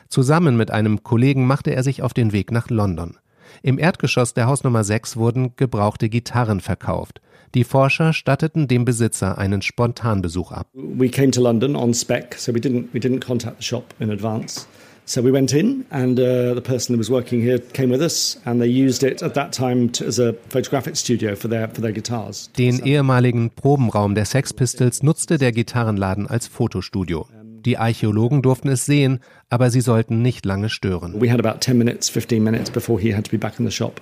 Zusammen 0.09 0.57
mit 0.57 0.71
einem 0.71 1.03
Kollegen 1.03 1.47
machte 1.47 1.75
er 1.75 1.83
sich 1.83 2.03
auf 2.03 2.15
den 2.15 2.33
Weg 2.33 2.53
nach 2.53 2.71
London. 2.71 3.17
Im 3.63 3.79
Erdgeschoss 3.79 4.35
der 4.35 4.47
Hausnummer 4.47 4.85
6 4.85 5.17
wurden 5.17 5.55
gebrauchte 5.57 6.09
Gitarren 6.09 6.61
verkauft. 6.61 7.21
Die 7.55 7.65
Forscher 7.65 8.13
statteten 8.13 8.69
dem 8.69 8.85
Besitzer 8.85 9.37
einen 9.37 9.61
Spontanbesuch 9.61 10.53
ab. 10.53 10.69
We 10.73 11.09
came 11.09 11.33
to 11.33 11.43
London 11.43 11.75
on 11.75 11.93
spec, 11.95 12.37
so 12.39 12.55
we 12.55 12.61
didn't 12.61 12.89
we 12.93 13.01
didn't 13.01 13.21
contact 13.21 13.59
the 13.59 13.65
shop 13.65 13.93
in 13.99 14.11
advance. 14.11 14.67
So 15.05 15.25
we 15.25 15.33
went 15.33 15.53
in, 15.53 15.85
and 15.91 16.21
uh, 16.21 16.55
the 16.55 16.61
person 16.61 16.95
who 16.95 16.99
was 16.99 17.11
working 17.11 17.43
here 17.43 17.59
came 17.59 17.91
with 17.91 18.01
us, 18.01 18.39
and 18.45 18.61
they 18.61 18.69
used 18.69 19.03
it 19.03 19.21
at 19.25 19.35
that 19.35 19.53
time 19.53 19.91
to, 19.95 20.07
as 20.07 20.21
a 20.21 20.35
photographic 20.51 20.95
studio 20.95 21.35
for 21.35 21.49
their 21.49 21.69
for 21.69 21.81
their 21.83 21.93
guitars. 21.93 22.49
Den 22.57 22.79
ehemaligen 22.79 23.51
Probenraum 23.51 24.15
der 24.15 24.27
Sex 24.27 24.53
Pistols 24.53 25.03
nutzte 25.03 25.37
der 25.37 25.51
Gitarrenladen 25.51 26.29
als 26.29 26.47
Fotostudio. 26.47 27.27
Die 27.67 27.77
Archäologen 27.77 28.41
durften 28.41 28.69
es 28.69 28.87
sehen, 28.87 29.21
aber 29.51 29.71
sie 29.71 29.83
sollten 29.83 30.23
nicht 30.23 30.47
lange 30.47 30.71
stören. 30.71 31.21
We 31.21 31.31
had 31.31 31.45
about 31.45 31.61
10 31.61 31.77
minutes, 31.77 32.09
15 32.09 32.43
minutes 32.43 32.71
before 32.71 33.01
he 33.01 33.15
had 33.15 33.25
to 33.25 33.31
be 33.31 33.39
back 33.39 33.59
in 33.59 33.67
the 33.67 33.73
shop. 33.73 34.01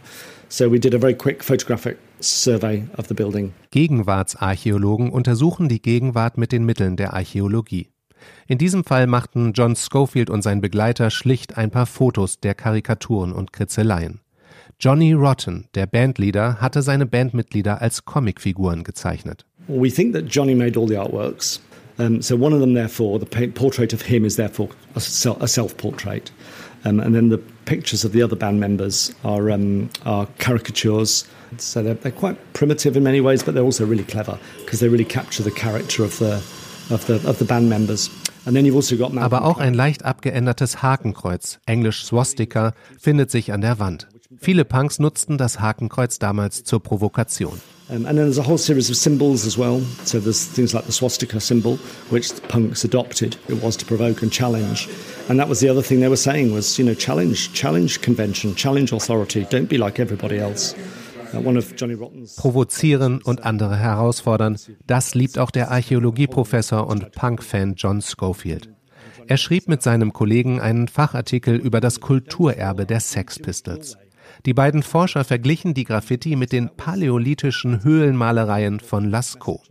So 0.48 0.70
we 0.70 0.78
did 0.78 0.94
a 0.94 0.98
very 0.98 1.14
quick 1.14 1.42
photographic 1.42 1.98
survey 2.20 2.84
of 2.96 3.08
the 3.08 3.14
building. 3.14 3.52
Gegenwartsarchäologen 3.70 5.10
untersuchen 5.10 5.68
die 5.68 5.82
Gegenwart 5.82 6.38
mit 6.38 6.52
den 6.52 6.64
Mitteln 6.64 6.96
der 6.96 7.14
Archäologie. 7.14 7.88
In 8.46 8.58
diesem 8.58 8.84
Fall 8.84 9.06
machten 9.06 9.52
John 9.52 9.76
Schofield 9.76 10.30
und 10.30 10.42
sein 10.42 10.60
Begleiter 10.60 11.10
schlicht 11.10 11.56
ein 11.56 11.70
paar 11.70 11.86
Fotos 11.86 12.40
der 12.40 12.54
Karikaturen 12.54 13.32
und 13.32 13.52
Kritzeleien. 13.52 14.20
Johnny 14.80 15.12
Rotten, 15.12 15.66
der 15.74 15.86
Bandleader, 15.86 16.60
hatte 16.60 16.82
seine 16.82 17.04
Bandmitglieder 17.04 17.82
als 17.82 18.04
Comicfiguren 18.04 18.84
gezeichnet. 18.84 19.44
We 19.66 19.90
think 19.90 20.14
that 20.14 20.26
Johnny 20.28 20.54
made 20.54 20.78
all 20.78 20.88
the 20.88 20.96
artworks. 20.96 21.60
Um, 21.98 22.22
so 22.22 22.36
one 22.36 22.52
of 22.52 22.60
them, 22.60 22.74
therefore, 22.74 23.18
the 23.18 23.26
portrait 23.54 23.92
of 23.92 24.02
him 24.02 24.24
is 24.24 24.36
therefore 24.36 24.68
a 24.94 25.00
self-portrait. 25.00 26.30
Um, 26.84 27.00
and 27.00 27.14
then 27.14 27.28
the 27.28 27.38
pictures 27.64 28.04
of 28.04 28.12
the 28.12 28.22
other 28.22 28.36
band 28.36 28.60
members 28.60 29.12
are, 29.24 29.50
um, 29.50 29.90
are 30.06 30.26
caricatures. 30.38 31.26
So 31.56 31.82
they're, 31.82 31.94
they're 31.94 32.12
quite 32.12 32.36
primitive 32.52 32.96
in 32.96 33.02
many 33.02 33.20
ways, 33.20 33.42
but 33.42 33.54
they're 33.54 33.64
also 33.64 33.84
really 33.84 34.04
clever 34.04 34.38
because 34.60 34.80
they 34.80 34.88
really 34.88 35.04
capture 35.04 35.42
the 35.42 35.50
character 35.50 36.04
of 36.04 36.18
the, 36.18 36.34
of 36.90 37.04
the, 37.06 37.16
of 37.28 37.38
the 37.38 37.44
band 37.44 37.68
members. 37.68 38.10
And 38.46 38.56
then 38.56 38.64
you've 38.64 38.76
also 38.76 38.96
Aber 39.18 39.44
auch 39.44 39.58
ein 39.58 39.74
leicht 39.74 40.04
abgeändertes 40.04 40.82
Hakenkreuz, 40.82 41.58
englisch 41.66 42.04
Swastika, 42.04 42.72
findet 42.98 43.30
sich 43.30 43.52
an 43.52 43.60
der 43.60 43.78
Wand. 43.78 44.08
Viele 44.40 44.64
Punks 44.64 44.98
nutzten 44.98 45.36
das 45.36 45.60
Hakenkreuz 45.60 46.18
damals 46.18 46.64
zur 46.64 46.82
Provokation. 46.82 47.60
Um, 47.90 48.04
and 48.04 48.18
then 48.18 48.30
there's 48.30 48.38
a 48.38 48.46
whole 48.46 48.58
series 48.58 48.90
of 48.90 48.96
symbols 48.96 49.46
as 49.46 49.56
well. 49.56 49.80
So 50.04 50.20
there's 50.20 50.44
things 50.44 50.74
like 50.74 50.84
the 50.84 50.92
swastika 50.92 51.40
symbol, 51.40 51.78
which 52.10 52.34
the 52.34 52.42
punks 52.42 52.84
adopted. 52.84 53.38
It 53.48 53.62
was 53.62 53.76
to 53.78 53.86
provoke 53.86 54.22
and 54.22 54.30
challenge. 54.30 54.88
And 55.28 55.38
that 55.38 55.48
was 55.48 55.60
the 55.60 55.70
other 55.70 55.82
thing 55.82 56.00
they 56.00 56.08
were 56.08 56.16
saying 56.16 56.52
was, 56.52 56.78
you 56.78 56.84
know, 56.84 56.94
challenge, 56.94 57.52
challenge 57.54 58.02
convention, 58.02 58.54
challenge 58.54 58.92
authority. 58.92 59.44
Don't 59.44 59.68
be 59.68 59.78
like 59.78 59.98
everybody 59.98 60.36
else. 60.36 60.74
Provozieren 62.36 63.20
und 63.22 63.44
andere 63.44 63.76
herausfordern, 63.76 64.56
das 64.86 65.14
liebt 65.14 65.38
auch 65.38 65.50
der 65.50 65.70
Archäologieprofessor 65.70 66.86
und 66.86 67.12
Punk-Fan 67.12 67.74
John 67.76 68.00
Schofield. 68.00 68.70
Er 69.26 69.36
schrieb 69.36 69.68
mit 69.68 69.82
seinem 69.82 70.14
Kollegen 70.14 70.58
einen 70.58 70.88
Fachartikel 70.88 71.56
über 71.56 71.82
das 71.82 72.00
Kulturerbe 72.00 72.86
der 72.86 73.00
Sex 73.00 73.38
Pistols. 73.38 73.98
Die 74.46 74.54
beiden 74.54 74.82
Forscher 74.82 75.24
verglichen 75.24 75.74
die 75.74 75.84
Graffiti 75.84 76.36
mit 76.36 76.52
den 76.52 76.70
paläolithischen 76.76 77.82
Höhlenmalereien 77.84 78.80
von 78.80 79.08
Lascaux. 79.10 79.62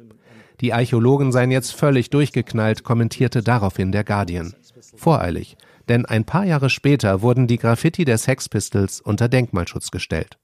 Die 0.61 0.73
Archäologen 0.73 1.31
seien 1.31 1.51
jetzt 1.51 1.73
völlig 1.73 2.09
durchgeknallt, 2.09 2.83
kommentierte 2.83 3.43
daraufhin 3.43 3.91
der 3.91 4.03
Guardian. 4.03 4.53
Voreilig, 4.95 5.55
denn 5.87 6.05
ein 6.05 6.25
paar 6.25 6.45
Jahre 6.45 6.69
später 6.69 7.21
wurden 7.21 7.47
die 7.47 7.57
Graffiti 7.57 8.05
der 8.05 8.17
Sex 8.17 8.49
Pistols 8.49 8.99
unter 8.99 9.29
Denkmalschutz 9.29 9.91
gestellt. 9.91 10.37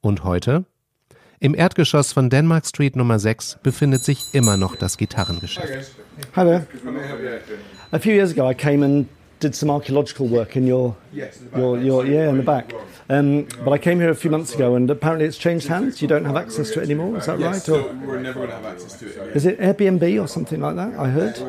Und 0.00 0.24
heute? 0.24 0.64
Im 1.40 1.54
Erdgeschoss 1.54 2.12
von 2.12 2.30
Denmark 2.30 2.66
Street 2.66 2.96
Nummer 2.96 3.18
6 3.18 3.58
befindet 3.62 4.02
sich 4.02 4.24
immer 4.32 4.56
noch 4.56 4.74
das 4.74 4.96
Gitarrengeschäft. 4.96 5.92
There. 6.34 6.66
A 7.92 7.98
few 7.98 8.12
years 8.12 8.32
ago 8.32 8.50
I 8.50 8.54
came 8.54 8.84
and 8.84 9.06
did 9.40 9.54
some 9.54 9.70
archaeological 9.70 10.26
work 10.26 10.56
in 10.56 10.66
your, 10.66 10.96
your, 11.56 11.78
your 11.78 12.06
yeah, 12.06 12.28
in 12.28 12.38
the 12.38 12.42
back. 12.42 12.72
Um, 13.08 13.46
but 13.64 13.72
I 13.72 13.78
came 13.78 14.00
here 14.00 14.10
a 14.10 14.14
few 14.14 14.30
months 14.30 14.54
ago, 14.54 14.74
and 14.74 14.90
apparently 14.90 15.26
it's 15.26 15.38
changed 15.38 15.68
hands. 15.68 16.02
You 16.02 16.08
don't 16.08 16.24
have 16.24 16.36
access 16.36 16.70
to 16.72 16.80
it 16.80 16.84
anymore. 16.84 17.16
Is 17.18 17.26
that 17.26 17.38
right? 17.38 17.68
Or, 17.68 17.92
we're 18.06 18.20
never 18.20 18.40
going 18.40 18.50
to 18.50 18.56
have 18.56 18.66
access 18.66 18.98
to 18.98 19.06
it. 19.06 19.36
Is 19.36 19.46
it 19.46 19.58
Airbnb 19.60 20.20
or 20.20 20.28
something 20.28 20.60
like 20.60 20.76
that? 20.76 20.94
I 20.98 21.08
heard. 21.08 21.40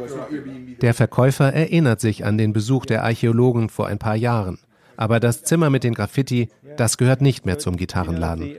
Der 0.82 0.94
Verkäufer 0.94 1.54
erinnert 1.54 2.00
sich 2.00 2.24
an 2.24 2.38
den 2.38 2.54
Besuch 2.54 2.86
der 2.86 3.04
Archäologen 3.04 3.70
vor 3.70 3.88
ein 3.88 3.98
paar 3.98 4.16
Jahren. 4.16 4.60
Aber 4.96 5.20
das 5.20 5.44
Zimmer 5.44 5.70
mit 5.70 5.84
den 5.84 5.94
Graffiti, 5.94 6.50
das 6.78 6.98
gehört 6.98 7.22
nicht 7.22 7.46
mehr 7.46 7.58
zum 7.58 7.78
Gitarrenladen. 7.78 8.56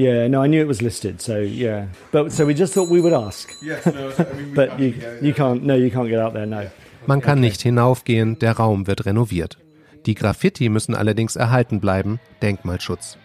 Yeah, 0.00 0.28
no, 0.28 0.42
I 0.42 0.46
knew 0.46 0.62
it 0.62 0.68
was 0.68 0.80
listed, 0.80 1.20
so 1.20 1.40
yeah. 1.40 1.88
But 2.10 2.32
so 2.32 2.46
we 2.46 2.54
just 2.54 2.72
thought 2.72 2.88
we 2.88 3.02
would 3.02 3.12
ask. 3.12 3.52
Yes, 3.60 3.84
no, 3.84 4.10
I 4.18 4.32
mean, 4.32 4.54
but 4.54 4.80
you, 4.80 4.94
you 5.20 5.34
can't, 5.34 5.62
no, 5.62 5.74
you 5.74 5.90
can't 5.90 6.08
get 6.08 6.18
out 6.18 6.32
there, 6.32 6.46
no. 6.46 6.70
Man 7.06 7.20
kann 7.20 7.40
nicht 7.40 7.60
hinaufgehen, 7.60 8.38
der 8.38 8.52
Raum 8.52 8.86
wird 8.86 9.04
renoviert. 9.04 9.58
Die 10.06 10.14
Graffiti 10.14 10.70
müssen 10.70 10.94
allerdings 10.94 11.36
erhalten 11.36 11.80
bleiben, 11.80 12.18
Denkmalschutz. 12.40 13.18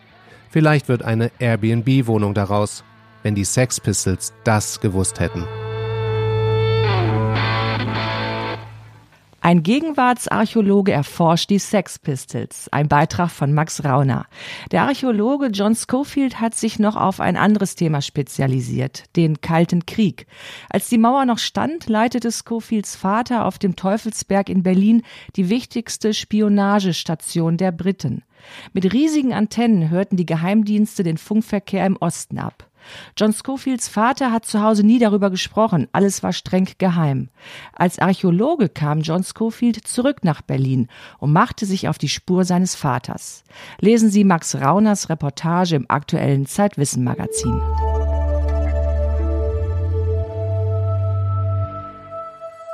Vielleicht 0.50 0.90
wird 0.90 1.04
eine 1.04 1.32
Airbnb-Wohnung 1.40 2.34
daraus, 2.34 2.84
wenn 3.24 3.36
die 3.36 3.46
Sex 3.46 3.80
Pistols 3.80 4.34
das 4.44 4.82
gewusst 4.82 5.22
hätten. 5.22 5.46
Ein 9.46 9.62
Gegenwartsarchäologe 9.62 10.92
erforscht 10.92 11.52
die 11.52 11.60
Sex 11.60 12.00
Pistols. 12.00 12.68
Ein 12.72 12.88
Beitrag 12.88 13.30
von 13.30 13.54
Max 13.54 13.86
Rauner. 13.86 14.26
Der 14.72 14.82
Archäologe 14.82 15.50
John 15.54 15.76
Schofield 15.76 16.42
hat 16.42 16.56
sich 16.56 16.80
noch 16.80 16.96
auf 16.96 17.20
ein 17.20 17.38
anderes 17.38 17.76
Thema 17.76 18.02
spezialisiert, 18.02 19.04
den 19.16 19.42
Kalten 19.42 19.86
Krieg. 19.86 20.26
Als 20.72 20.90
die 20.90 20.98
Mauer 20.98 21.26
noch 21.26 21.38
stand, 21.38 21.88
leitete 21.88 22.32
Schofields 22.32 22.96
Vater 22.96 23.46
auf 23.46 23.60
dem 23.60 23.76
Teufelsberg 23.76 24.50
in 24.50 24.64
Berlin 24.64 25.04
die 25.36 25.48
wichtigste 25.48 26.16
Spionagestation 26.16 27.58
der 27.58 27.72
Briten. 27.72 28.24
Mit 28.74 28.92
riesigen 28.94 29.32
Antennen 29.32 29.92
hörten 29.92 30.18
die 30.18 30.26
Geheimdienste 30.26 31.04
den 31.04 31.20
Funkverkehr 31.20 31.86
im 31.86 31.98
Osten 31.98 32.40
ab. 32.40 32.68
John 33.18 33.34
Schofields 33.34 33.88
Vater 33.88 34.32
hat 34.32 34.46
zu 34.46 34.62
Hause 34.62 34.86
nie 34.86 35.00
darüber 35.00 35.30
gesprochen, 35.30 35.88
alles 35.92 36.24
war 36.24 36.34
streng 36.34 36.68
geheim. 36.78 37.30
Als 37.74 38.00
Archäologe 38.00 38.70
kam 38.70 39.02
John 39.02 39.24
Schofield 39.24 39.88
zurück 39.88 40.24
nach 40.24 40.42
Berlin 40.42 40.88
und 41.20 41.34
machte 41.34 41.66
sich 41.66 41.88
auf 41.88 41.98
die 41.98 42.10
Spur 42.10 42.46
seines 42.46 42.76
Vaters. 42.76 43.44
Lesen 43.80 44.10
Sie 44.10 44.24
Max 44.24 44.56
Rauners 44.56 45.10
Reportage 45.10 45.76
im 45.76 45.86
aktuellen 45.90 46.46
Zeitwissen 46.46 47.04
Magazin. 47.04 47.62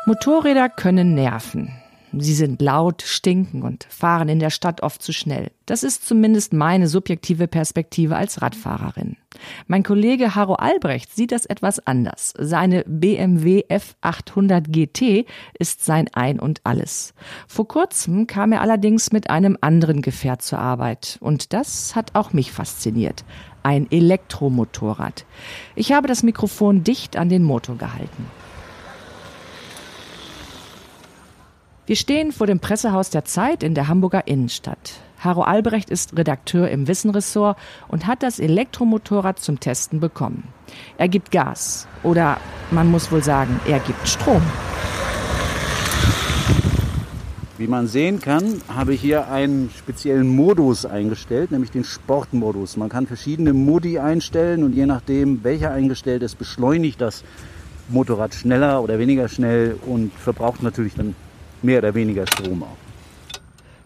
Motorräder 0.05 0.67
können 0.69 1.13
nerven. 1.13 1.80
Sie 2.17 2.33
sind 2.33 2.61
laut, 2.61 3.01
stinken 3.03 3.63
und 3.63 3.85
fahren 3.89 4.27
in 4.27 4.39
der 4.39 4.49
Stadt 4.49 4.83
oft 4.83 5.01
zu 5.01 5.13
schnell. 5.13 5.51
Das 5.65 5.83
ist 5.83 6.05
zumindest 6.05 6.51
meine 6.51 6.87
subjektive 6.87 7.47
Perspektive 7.47 8.17
als 8.17 8.41
Radfahrerin. 8.41 9.15
Mein 9.67 9.83
Kollege 9.83 10.35
Haro 10.35 10.55
Albrecht 10.55 11.15
sieht 11.15 11.31
das 11.31 11.45
etwas 11.45 11.85
anders. 11.87 12.33
Seine 12.37 12.83
BMW 12.85 13.63
F800 13.69 14.69
GT 14.69 15.25
ist 15.57 15.85
sein 15.85 16.09
Ein 16.11 16.39
und 16.39 16.59
Alles. 16.65 17.13
Vor 17.47 17.67
kurzem 17.67 18.27
kam 18.27 18.51
er 18.51 18.61
allerdings 18.61 19.13
mit 19.13 19.29
einem 19.29 19.57
anderen 19.61 20.01
Gefährt 20.01 20.41
zur 20.41 20.59
Arbeit. 20.59 21.17
Und 21.21 21.53
das 21.53 21.95
hat 21.95 22.15
auch 22.15 22.33
mich 22.33 22.51
fasziniert. 22.51 23.23
Ein 23.63 23.89
Elektromotorrad. 23.89 25.25
Ich 25.75 25.93
habe 25.93 26.09
das 26.09 26.23
Mikrofon 26.23 26.83
dicht 26.83 27.15
an 27.15 27.29
den 27.29 27.43
Motor 27.43 27.77
gehalten. 27.77 28.25
Wir 31.87 31.95
stehen 31.95 32.31
vor 32.31 32.45
dem 32.45 32.59
Pressehaus 32.59 33.09
der 33.09 33.25
Zeit 33.25 33.63
in 33.63 33.73
der 33.73 33.87
Hamburger 33.87 34.27
Innenstadt. 34.27 34.93
Haro 35.17 35.41
Albrecht 35.41 35.89
ist 35.89 36.15
Redakteur 36.15 36.69
im 36.69 36.87
Wissenressort 36.87 37.57
und 37.87 38.05
hat 38.05 38.21
das 38.21 38.37
Elektromotorrad 38.37 39.39
zum 39.39 39.59
Testen 39.59 39.99
bekommen. 39.99 40.47
Er 40.99 41.07
gibt 41.07 41.31
Gas 41.31 41.87
oder 42.03 42.37
man 42.69 42.91
muss 42.91 43.11
wohl 43.11 43.23
sagen, 43.23 43.59
er 43.65 43.79
gibt 43.79 44.07
Strom. 44.07 44.43
Wie 47.57 47.65
man 47.65 47.87
sehen 47.87 48.21
kann, 48.21 48.61
habe 48.67 48.93
ich 48.93 49.01
hier 49.01 49.29
einen 49.29 49.71
speziellen 49.75 50.27
Modus 50.27 50.85
eingestellt, 50.85 51.49
nämlich 51.49 51.71
den 51.71 51.83
Sportmodus. 51.83 52.77
Man 52.77 52.89
kann 52.89 53.07
verschiedene 53.07 53.53
Modi 53.53 53.97
einstellen 53.97 54.63
und 54.63 54.75
je 54.75 54.85
nachdem, 54.85 55.43
welcher 55.43 55.71
eingestellt 55.71 56.21
ist, 56.21 56.35
beschleunigt 56.35 57.01
das 57.01 57.23
Motorrad 57.89 58.35
schneller 58.35 58.83
oder 58.83 58.99
weniger 58.99 59.27
schnell 59.27 59.77
und 59.87 60.13
verbraucht 60.13 60.61
natürlich 60.61 60.93
dann 60.93 61.15
mehr 61.63 61.79
oder 61.79 61.93
weniger 61.93 62.25
Strom 62.27 62.63
auch. 62.63 62.77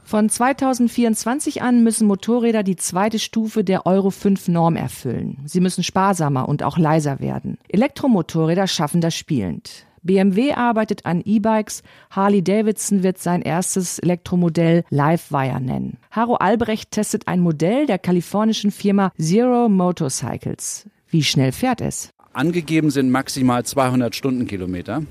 Von 0.04 0.30
2024 0.30 1.64
an 1.64 1.84
müssen 1.84 2.06
Motorräder 2.08 2.62
die 2.62 2.76
zweite 2.76 3.18
Stufe 3.18 3.64
der 3.64 3.88
Euro 3.88 4.12
5 4.12 4.50
Norm 4.50 4.76
erfüllen. 4.76 5.40
Sie 5.46 5.60
müssen 5.60 5.84
sparsamer 5.84 6.48
und 6.48 6.62
auch 6.62 6.78
leiser 6.78 7.20
werden. 7.20 7.58
Elektromotorräder 7.70 8.68
schaffen 8.68 9.02
das 9.02 9.16
spielend. 9.16 9.88
BMW 10.04 10.54
arbeitet 10.54 11.08
an 11.08 11.22
E-Bikes, 11.26 11.82
Harley 12.12 12.44
Davidson 12.44 13.02
wird 13.02 13.18
sein 13.18 13.42
erstes 13.42 13.98
Elektromodell 13.98 14.84
Livewire 14.92 15.60
nennen. 15.60 15.98
Haro 16.12 16.36
Albrecht 16.36 16.92
testet 16.92 17.28
ein 17.28 17.40
Modell 17.40 17.88
der 17.88 17.98
kalifornischen 17.98 18.70
Firma 18.70 19.12
Zero 19.20 19.68
Motorcycles. 19.68 20.88
Wie 21.10 21.24
schnell 21.24 21.52
fährt 21.52 21.82
es? 21.82 22.12
Angegeben 22.34 22.92
sind 22.92 23.10
maximal 23.10 23.66
200 23.66 24.14
Stundenkilometer. 24.16 25.02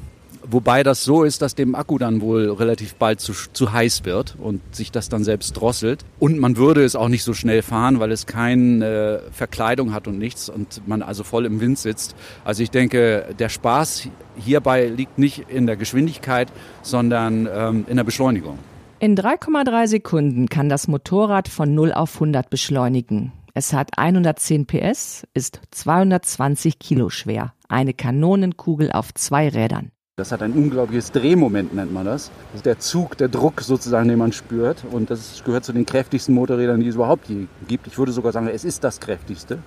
Wobei 0.47 0.83
das 0.83 1.05
so 1.05 1.25
ist, 1.25 1.43
dass 1.43 1.55
dem 1.55 1.75
Akku 1.75 1.99
dann 1.99 2.21
wohl 2.21 2.51
relativ 2.51 2.97
bald 2.97 3.21
zu, 3.21 3.33
zu 3.33 3.73
heiß 3.73 4.05
wird 4.05 4.37
und 4.39 4.61
sich 4.75 4.93
das 4.93 5.09
dann 5.09 5.25
selbst 5.25 5.53
drosselt. 5.53 6.05
Und 6.19 6.39
man 6.39 6.57
würde 6.57 6.85
es 6.85 6.97
auch 6.97 7.09
nicht 7.09 7.25
so 7.25 7.33
schnell 7.33 7.63
fahren, 7.63 7.99
weil 7.99 8.13
es 8.13 8.27
keine 8.27 8.85
äh, 8.85 9.33
Verkleidung 9.33 9.95
hat 9.95 10.07
und 10.07 10.19
nichts 10.19 10.49
und 10.49 10.87
man 10.87 11.03
also 11.03 11.25
voll 11.25 11.47
im 11.47 11.61
Wind 11.61 11.79
sitzt. 11.79 12.15
Also 12.45 12.63
ich 12.63 12.71
denke, 12.71 13.35
der 13.39 13.49
Spaß 13.49 14.09
hierbei 14.37 14.87
liegt 14.87 15.19
nicht 15.19 15.47
in 15.49 15.67
der 15.67 15.77
Geschwindigkeit, 15.77 16.53
sondern 16.83 17.49
ähm, 17.51 17.87
in 17.89 17.97
der 17.97 18.05
Beschleunigung. 18.05 18.59
In 19.01 19.17
3,3 19.17 19.87
Sekunden 19.87 20.49
kann 20.49 20.69
das 20.69 20.89
Motorrad 20.89 21.49
von 21.49 21.75
0 21.75 21.93
auf 21.93 22.15
100 22.15 22.51
beschleunigen. 22.51 23.33
Es 23.55 23.73
hat 23.73 23.99
110 23.99 24.67
PS, 24.67 25.27
ist 25.33 25.61
220 25.71 26.79
Kilo 26.79 27.09
schwer. 27.09 27.55
Eine 27.69 27.95
Kanonenkugel 27.95 28.91
auf 28.91 29.15
zwei 29.15 29.49
Rädern. 29.49 29.91
Das 30.17 30.31
hat 30.31 30.43
ein 30.43 30.53
unglaubliches 30.53 31.11
Drehmoment, 31.11 31.75
nennt 31.75 31.93
man 31.93 32.07
das. 32.07 32.31
Das 32.53 32.59
ist 32.61 32.67
der 32.67 32.79
Zug, 32.79 33.19
der 33.19 33.27
Druck 33.27 33.63
sozusagen, 33.63 34.09
den 34.09 34.21
man 34.21 34.31
spürt. 34.31 34.85
Und 34.93 35.11
das 35.11 35.43
gehört 35.45 35.65
zu 35.65 35.73
den 35.73 35.87
kräftigsten 35.87 36.37
Motorrädern, 36.37 36.79
die 36.79 36.87
es 36.87 36.95
überhaupt 36.95 37.27
gibt. 37.67 37.89
Ich 37.89 37.99
würde 37.99 38.13
sogar 38.13 38.31
sagen, 38.31 38.47
es 38.47 38.65
ist 38.65 38.85
das 38.85 39.01
kräftigste. 39.01 39.59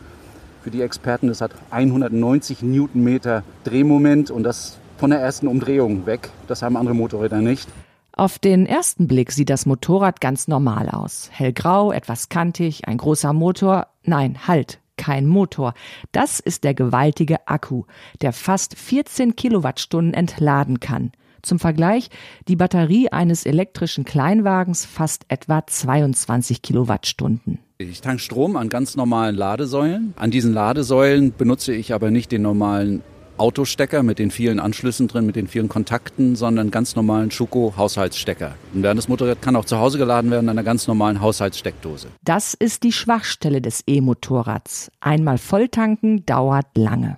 Für 0.64 0.72
die 0.72 0.82
Experten, 0.82 1.28
das 1.28 1.42
hat 1.42 1.52
190 1.72 2.62
Newtonmeter 2.62 3.44
Drehmoment 3.66 4.32
und 4.32 4.44
das 4.44 4.78
von 4.98 5.10
der 5.10 5.20
ersten 5.20 5.48
Umdrehung 5.48 6.06
weg. 6.06 6.30
Das 6.48 6.62
haben 6.62 6.78
andere 6.78 6.96
Motorräder 6.96 7.42
nicht. 7.42 7.68
Auf 8.14 8.40
den 8.40 8.66
ersten 8.68 9.06
Blick 9.06 9.34
sieht 9.34 9.50
das 9.50 9.66
Motorrad 9.66 10.22
ganz 10.22 10.48
normal 10.48 10.88
aus. 10.88 11.30
Hellgrau, 11.30 11.92
etwas 11.92 12.30
kantig, 12.30 12.88
ein 12.88 12.96
großer 12.96 13.34
Motor. 13.34 13.88
Nein, 14.04 14.38
halt, 14.48 14.80
kein 14.98 15.26
Motor. 15.26 15.74
Das 16.12 16.40
ist 16.40 16.64
der 16.64 16.74
gewaltige 16.74 17.48
Akku, 17.48 17.84
der 18.22 18.34
fast 18.34 18.78
14 18.78 19.36
Kilowattstunden 19.36 20.14
entladen 20.14 20.80
kann. 20.80 21.12
Zum 21.42 21.60
Vergleich, 21.60 22.10
die 22.48 22.56
Batterie 22.56 23.10
eines 23.10 23.46
elektrischen 23.46 24.04
Kleinwagens 24.04 24.86
fast 24.86 25.26
etwa 25.30 25.66
22 25.66 26.62
Kilowattstunden. 26.62 27.60
Ich 27.78 28.02
tank 28.02 28.20
Strom 28.20 28.56
an 28.56 28.70
ganz 28.70 28.96
normalen 28.96 29.36
Ladesäulen. 29.36 30.14
An 30.18 30.32
diesen 30.32 30.52
Ladesäulen 30.52 31.32
benutze 31.38 31.74
ich 31.74 31.94
aber 31.94 32.12
nicht 32.12 32.32
den 32.32 32.42
normalen 32.42 33.04
Autostecker 33.38 34.04
mit 34.04 34.20
den 34.20 34.32
vielen 34.32 34.60
Anschlüssen 34.60 35.08
drin, 35.08 35.26
mit 35.26 35.36
den 35.36 35.48
vielen 35.48 35.70
Kontakten, 35.70 36.36
sondern 36.36 36.72
ganz 36.72 36.96
normalen 36.96 37.32
Schuko-Haushaltsstecker. 37.32 38.56
Und 38.74 38.84
das 38.84 39.08
Motorrad 39.08 39.42
kann 39.42 39.56
auch 39.56 39.66
zu 39.66 39.78
Hause 39.78 39.98
geladen 39.98 40.32
werden 40.32 40.50
an 40.50 40.58
einer 40.58 40.64
ganz 40.64 40.88
normalen 40.88 41.22
Haushaltssteckdose. 41.22 42.08
Das 42.24 42.54
ist 42.54 42.84
die 42.84 42.92
Schwachstelle 42.92 43.62
des 43.62 43.84
E-Motorrads. 43.86 44.92
Einmal 45.00 45.38
volltanken 45.38 46.26
dauert 46.26 46.66
lange. 46.76 47.18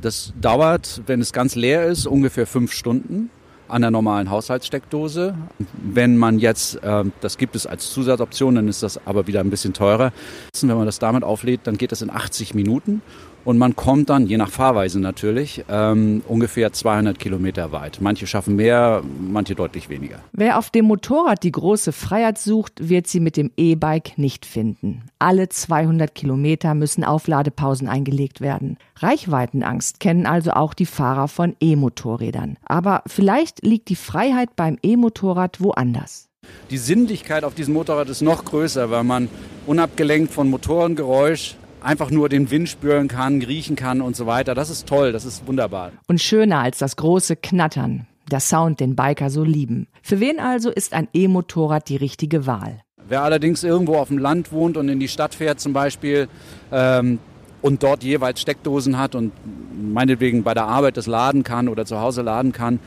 Das 0.00 0.32
dauert, 0.40 1.02
wenn 1.06 1.20
es 1.20 1.32
ganz 1.32 1.54
leer 1.54 1.86
ist, 1.86 2.06
ungefähr 2.06 2.46
fünf 2.46 2.72
Stunden 2.72 3.30
an 3.68 3.82
der 3.82 3.90
normalen 3.90 4.30
Haushaltssteckdose. 4.30 5.34
Wenn 5.74 6.16
man 6.16 6.38
jetzt, 6.38 6.82
äh, 6.82 7.04
das 7.20 7.38
gibt 7.38 7.54
es 7.54 7.66
als 7.66 7.90
Zusatzoption, 7.90 8.54
dann 8.54 8.68
ist 8.68 8.82
das 8.82 9.06
aber 9.06 9.26
wieder 9.26 9.40
ein 9.40 9.50
bisschen 9.50 9.74
teurer. 9.74 10.12
Wenn 10.60 10.76
man 10.76 10.86
das 10.86 10.98
damit 10.98 11.22
auflädt, 11.22 11.60
dann 11.64 11.76
geht 11.76 11.92
das 11.92 12.02
in 12.02 12.10
80 12.10 12.54
Minuten 12.54 13.02
und 13.48 13.56
man 13.56 13.74
kommt 13.74 14.10
dann, 14.10 14.26
je 14.26 14.36
nach 14.36 14.50
Fahrweise 14.50 15.00
natürlich, 15.00 15.64
ähm, 15.70 16.20
ungefähr 16.28 16.70
200 16.70 17.18
Kilometer 17.18 17.72
weit. 17.72 17.96
Manche 17.98 18.26
schaffen 18.26 18.56
mehr, 18.56 19.02
manche 19.18 19.54
deutlich 19.54 19.88
weniger. 19.88 20.18
Wer 20.32 20.58
auf 20.58 20.68
dem 20.68 20.84
Motorrad 20.84 21.42
die 21.42 21.52
große 21.52 21.92
Freiheit 21.92 22.36
sucht, 22.36 22.90
wird 22.90 23.06
sie 23.06 23.20
mit 23.20 23.38
dem 23.38 23.50
E-Bike 23.56 24.18
nicht 24.18 24.44
finden. 24.44 25.04
Alle 25.18 25.48
200 25.48 26.14
Kilometer 26.14 26.74
müssen 26.74 27.04
Aufladepausen 27.04 27.88
eingelegt 27.88 28.42
werden. 28.42 28.76
Reichweitenangst 28.96 29.98
kennen 29.98 30.26
also 30.26 30.50
auch 30.50 30.74
die 30.74 30.84
Fahrer 30.84 31.26
von 31.26 31.56
E-Motorrädern. 31.58 32.58
Aber 32.66 33.02
vielleicht 33.06 33.64
liegt 33.64 33.88
die 33.88 33.96
Freiheit 33.96 34.56
beim 34.56 34.76
E-Motorrad 34.82 35.62
woanders. 35.62 36.28
Die 36.68 36.76
Sinnlichkeit 36.76 37.44
auf 37.44 37.54
diesem 37.54 37.72
Motorrad 37.72 38.10
ist 38.10 38.20
noch 38.20 38.44
größer, 38.44 38.90
weil 38.90 39.04
man 39.04 39.30
unabgelenkt 39.66 40.34
von 40.34 40.50
Motorengeräusch 40.50 41.56
einfach 41.82 42.10
nur 42.10 42.28
den 42.28 42.50
Wind 42.50 42.68
spüren 42.68 43.08
kann, 43.08 43.42
riechen 43.42 43.76
kann 43.76 44.00
und 44.00 44.16
so 44.16 44.26
weiter. 44.26 44.54
Das 44.54 44.70
ist 44.70 44.86
toll, 44.86 45.12
das 45.12 45.24
ist 45.24 45.46
wunderbar. 45.46 45.92
Und 46.06 46.20
schöner 46.20 46.60
als 46.60 46.78
das 46.78 46.96
große 46.96 47.36
Knattern. 47.36 48.06
Der 48.30 48.40
Sound, 48.40 48.80
den 48.80 48.94
Biker 48.94 49.30
so 49.30 49.42
lieben. 49.42 49.86
Für 50.02 50.20
wen 50.20 50.38
also 50.38 50.70
ist 50.70 50.92
ein 50.92 51.08
E-Motorrad 51.14 51.88
die 51.88 51.96
richtige 51.96 52.46
Wahl? 52.46 52.82
Wer 53.08 53.22
allerdings 53.22 53.64
irgendwo 53.64 53.96
auf 53.96 54.08
dem 54.08 54.18
Land 54.18 54.52
wohnt 54.52 54.76
und 54.76 54.88
in 54.90 55.00
die 55.00 55.08
Stadt 55.08 55.34
fährt 55.34 55.60
zum 55.60 55.72
Beispiel 55.72 56.28
ähm, 56.70 57.18
und 57.62 57.82
dort 57.82 58.04
jeweils 58.04 58.40
Steckdosen 58.42 58.98
hat 58.98 59.14
und 59.14 59.32
meinetwegen 59.80 60.42
bei 60.42 60.52
der 60.52 60.66
Arbeit 60.66 60.98
das 60.98 61.06
laden 61.06 61.42
kann 61.42 61.68
oder 61.68 61.86
zu 61.86 62.00
Hause 62.00 62.20
laden 62.20 62.52
kann, 62.52 62.80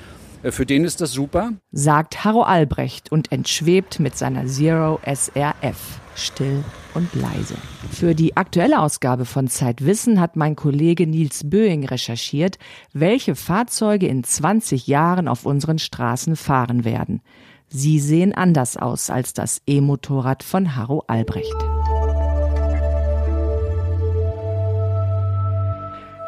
äh, 0.43 0.51
für 0.51 0.67
den 0.67 0.83
ist 0.83 1.01
das 1.01 1.11
super. 1.11 1.53
Sagt 1.71 2.23
Harro 2.23 2.43
Albrecht 2.43 3.11
und 3.11 3.31
entschwebt 3.31 3.99
mit 3.99 4.15
seiner 4.15 4.45
Zero 4.45 4.99
SRF. 5.03 6.00
Still 6.15 6.63
und 6.93 7.13
leise. 7.15 7.55
Für 7.91 8.15
die 8.15 8.35
aktuelle 8.37 8.79
Ausgabe 8.79 9.25
von 9.25 9.47
Zeitwissen 9.47 10.19
hat 10.19 10.35
mein 10.35 10.55
Kollege 10.55 11.07
Nils 11.07 11.49
Böing 11.49 11.85
recherchiert, 11.85 12.57
welche 12.93 13.35
Fahrzeuge 13.35 14.07
in 14.07 14.23
20 14.23 14.87
Jahren 14.87 15.27
auf 15.27 15.45
unseren 15.45 15.79
Straßen 15.79 16.35
fahren 16.35 16.83
werden. 16.85 17.21
Sie 17.69 17.99
sehen 17.99 18.33
anders 18.33 18.75
aus 18.75 19.09
als 19.09 19.33
das 19.33 19.61
E-Motorrad 19.65 20.43
von 20.43 20.75
Harro 20.75 21.03
Albrecht. 21.07 21.55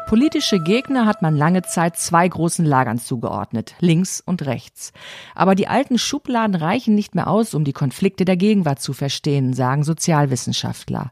Politische 0.06 0.60
Gegner 0.60 1.06
hat 1.06 1.22
man 1.22 1.34
lange 1.34 1.62
Zeit 1.62 1.96
zwei 1.96 2.28
großen 2.28 2.64
Lagern 2.64 2.98
zugeordnet, 2.98 3.74
links 3.80 4.22
und 4.24 4.44
rechts. 4.44 4.92
Aber 5.34 5.54
die 5.54 5.66
alten 5.66 5.98
Schubladen 5.98 6.54
reichen 6.54 6.94
nicht 6.94 7.14
mehr 7.14 7.26
aus, 7.26 7.54
um 7.54 7.64
die 7.64 7.72
Konflikte 7.72 8.26
der 8.26 8.36
Gegenwart 8.36 8.80
zu 8.80 8.92
verstehen, 8.92 9.54
sagen 9.54 9.82
Sozialwissenschaftler. 9.82 11.10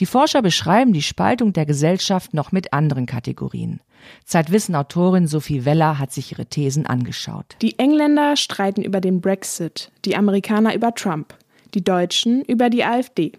Die 0.00 0.06
Forscher 0.06 0.42
beschreiben 0.42 0.92
die 0.92 1.02
Spaltung 1.02 1.52
der 1.52 1.64
Gesellschaft 1.64 2.34
noch 2.34 2.50
mit 2.50 2.72
anderen 2.72 3.06
Kategorien. 3.06 3.80
Zeitwissen-Autorin 4.24 5.28
Sophie 5.28 5.64
Weller 5.64 5.98
hat 6.00 6.12
sich 6.12 6.32
ihre 6.32 6.46
Thesen 6.46 6.86
angeschaut. 6.86 7.56
Die 7.62 7.78
Engländer 7.78 8.36
streiten 8.36 8.82
über 8.82 9.00
den 9.00 9.20
Brexit, 9.20 9.92
die 10.04 10.16
Amerikaner 10.16 10.74
über 10.74 10.92
Trump, 10.92 11.34
die 11.72 11.84
Deutschen 11.84 12.42
über 12.42 12.68
die 12.68 12.84
AfD. 12.84 13.32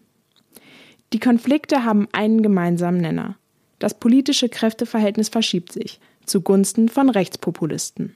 Die 1.11 1.19
Konflikte 1.19 1.83
haben 1.83 2.07
einen 2.13 2.41
gemeinsamen 2.41 3.01
Nenner. 3.01 3.35
Das 3.79 3.93
politische 3.93 4.49
Kräfteverhältnis 4.49 5.29
verschiebt 5.29 5.71
sich 5.71 5.99
zugunsten 6.25 6.89
von 6.89 7.09
Rechtspopulisten. 7.09 8.15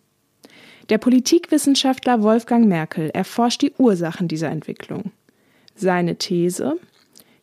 Der 0.90 0.98
Politikwissenschaftler 0.98 2.24
Wolfgang 2.24 2.68
Merkel 2.68 3.10
erforscht 3.12 3.62
die 3.62 3.74
Ursachen 3.78 4.28
dieser 4.28 4.50
Entwicklung. 4.50 5.12
Seine 5.76 6.18
These 6.18 6.78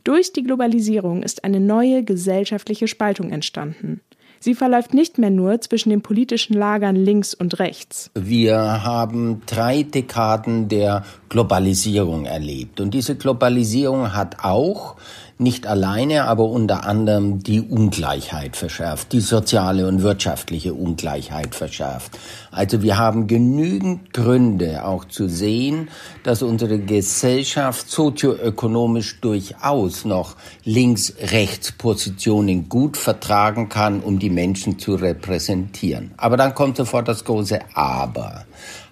Durch 0.03 0.33
die 0.33 0.43
Globalisierung 0.43 1.23
ist 1.23 1.45
eine 1.45 1.61
neue 1.61 2.03
gesellschaftliche 2.03 2.89
Spaltung 2.89 3.31
entstanden. 3.31 4.01
Sie 4.39 4.55
verläuft 4.55 4.95
nicht 4.95 5.19
mehr 5.19 5.31
nur 5.31 5.61
zwischen 5.61 5.91
den 5.91 6.03
politischen 6.03 6.55
Lagern 6.55 6.95
links 6.95 7.35
und 7.35 7.59
rechts. 7.59 8.11
Wir 8.15 8.85
haben 8.85 9.43
drei 9.47 9.83
Dekaden 9.83 10.69
der 10.69 11.05
Globalisierung 11.29 12.27
erlebt. 12.27 12.81
Und 12.81 12.93
diese 12.93 13.17
Globalisierung 13.17 14.15
hat 14.15 14.45
auch 14.45 14.97
nicht 15.39 15.67
alleine, 15.67 16.25
aber 16.25 16.45
unter 16.45 16.87
anderem 16.87 17.43
die 17.43 17.61
Ungleichheit 17.61 18.57
verschärft, 18.57 19.13
die 19.13 19.21
soziale 19.21 19.87
und 19.87 20.03
wirtschaftliche 20.03 20.73
Ungleichheit 20.73 21.55
verschärft. 21.55 22.19
Also 22.51 22.83
wir 22.83 22.97
haben 22.97 23.27
genügend 23.27 24.15
Gründe 24.15 24.87
auch 24.87 25.05
zu 25.05 25.29
sehen, 25.29 25.91
dass 26.23 26.43
unsere 26.43 26.79
Gesellschaft 26.79 27.91
sozioökonomisch 27.91 29.21
durchaus 29.21 30.07
noch 30.07 30.37
Links-Rechts-Positionen 30.65 32.71
gut 32.71 32.97
vertragen 32.97 33.69
kann, 33.69 34.01
um 34.01 34.19
die 34.19 34.31
Menschen 34.31 34.79
zu 34.79 34.95
repräsentieren. 34.95 36.13
Aber 36.17 36.39
dann 36.39 36.55
kommt 36.55 36.79
sofort 36.79 37.09
das 37.09 37.25
große 37.25 37.59
Aber. 37.75 38.47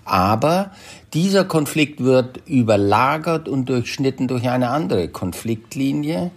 Aber 0.05 0.73
dieser 1.14 1.44
Konflikt 1.44 2.03
wird 2.03 2.40
überlagert 2.46 3.48
und 3.48 3.68
durchschnitten 3.68 4.29
durch 4.29 4.48
eine 4.48 4.68
andere 4.68 5.09
Konfliktlinie. 5.09 6.31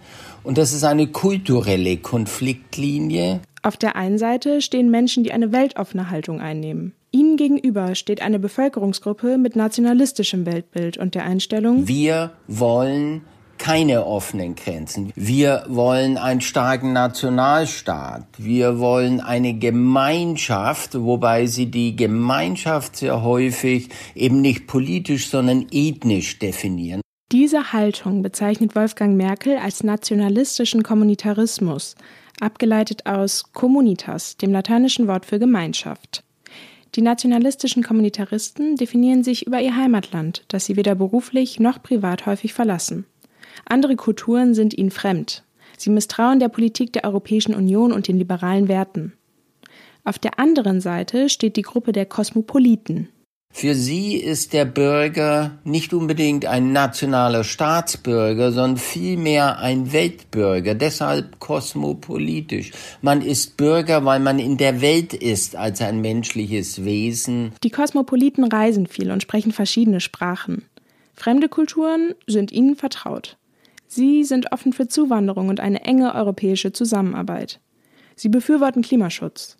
Und 0.44 0.56
das 0.56 0.72
ist 0.72 0.84
eine 0.84 1.08
kulturelle 1.08 1.96
Konfliktlinie. 1.98 3.40
Auf 3.62 3.76
der 3.76 3.96
einen 3.96 4.18
Seite 4.18 4.62
stehen 4.62 4.90
Menschen, 4.90 5.24
die 5.24 5.32
eine 5.32 5.52
weltoffene 5.52 6.10
Haltung 6.10 6.40
einnehmen. 6.40 6.94
Ihnen 7.10 7.36
gegenüber 7.36 7.94
steht 7.94 8.22
eine 8.22 8.38
Bevölkerungsgruppe 8.38 9.36
mit 9.36 9.56
nationalistischem 9.56 10.46
Weltbild 10.46 10.96
und 10.96 11.14
der 11.14 11.24
Einstellung 11.24 11.88
Wir 11.88 12.32
wollen 12.46 13.22
keine 13.58 14.06
offenen 14.06 14.54
Grenzen. 14.54 15.12
Wir 15.14 15.64
wollen 15.68 16.16
einen 16.16 16.40
starken 16.40 16.92
Nationalstaat. 16.92 18.24
Wir 18.38 18.78
wollen 18.78 19.20
eine 19.20 19.54
Gemeinschaft, 19.54 20.94
wobei 20.94 21.46
sie 21.46 21.66
die 21.66 21.96
Gemeinschaft 21.96 22.96
sehr 22.96 23.22
häufig 23.22 23.90
eben 24.14 24.40
nicht 24.40 24.66
politisch, 24.66 25.28
sondern 25.28 25.66
ethnisch 25.70 26.38
definieren. 26.38 27.00
Diese 27.30 27.72
Haltung 27.74 28.22
bezeichnet 28.22 28.74
Wolfgang 28.74 29.16
Merkel 29.16 29.58
als 29.58 29.84
nationalistischen 29.84 30.82
Kommunitarismus, 30.82 31.94
abgeleitet 32.40 33.04
aus 33.04 33.52
communitas, 33.52 34.38
dem 34.38 34.52
lateinischen 34.52 35.08
Wort 35.08 35.26
für 35.26 35.38
Gemeinschaft. 35.38 36.24
Die 36.94 37.02
nationalistischen 37.02 37.82
Kommunitaristen 37.82 38.76
definieren 38.76 39.22
sich 39.22 39.46
über 39.46 39.60
ihr 39.60 39.76
Heimatland, 39.76 40.44
das 40.48 40.64
sie 40.64 40.76
weder 40.76 40.94
beruflich 40.94 41.60
noch 41.60 41.82
privat 41.82 42.24
häufig 42.24 42.54
verlassen. 42.54 43.04
Andere 43.64 43.96
Kulturen 43.96 44.54
sind 44.54 44.76
ihnen 44.76 44.90
fremd. 44.90 45.44
Sie 45.76 45.90
misstrauen 45.90 46.40
der 46.40 46.48
Politik 46.48 46.92
der 46.92 47.04
Europäischen 47.04 47.54
Union 47.54 47.92
und 47.92 48.08
den 48.08 48.18
liberalen 48.18 48.68
Werten. 48.68 49.12
Auf 50.04 50.18
der 50.18 50.38
anderen 50.38 50.80
Seite 50.80 51.28
steht 51.28 51.56
die 51.56 51.62
Gruppe 51.62 51.92
der 51.92 52.06
Kosmopoliten. 52.06 53.08
Für 53.50 53.74
sie 53.74 54.14
ist 54.14 54.52
der 54.52 54.66
Bürger 54.66 55.58
nicht 55.64 55.92
unbedingt 55.92 56.46
ein 56.46 56.72
nationaler 56.72 57.44
Staatsbürger, 57.44 58.52
sondern 58.52 58.76
vielmehr 58.76 59.58
ein 59.58 59.92
Weltbürger, 59.92 60.74
deshalb 60.74 61.40
kosmopolitisch. 61.40 62.72
Man 63.00 63.22
ist 63.22 63.56
Bürger, 63.56 64.04
weil 64.04 64.20
man 64.20 64.38
in 64.38 64.58
der 64.58 64.80
Welt 64.80 65.14
ist 65.14 65.56
als 65.56 65.80
ein 65.80 66.00
menschliches 66.00 66.84
Wesen. 66.84 67.52
Die 67.64 67.70
Kosmopoliten 67.70 68.44
reisen 68.44 68.86
viel 68.86 69.10
und 69.10 69.22
sprechen 69.22 69.52
verschiedene 69.52 70.00
Sprachen. 70.00 70.64
Fremde 71.14 71.48
Kulturen 71.48 72.14
sind 72.26 72.52
ihnen 72.52 72.76
vertraut. 72.76 73.38
Sie 73.88 74.22
sind 74.22 74.52
offen 74.52 74.72
für 74.72 74.86
Zuwanderung 74.86 75.48
und 75.48 75.60
eine 75.60 75.84
enge 75.84 76.14
europäische 76.14 76.72
Zusammenarbeit. 76.72 77.58
Sie 78.14 78.28
befürworten 78.28 78.82
Klimaschutz. 78.82 79.56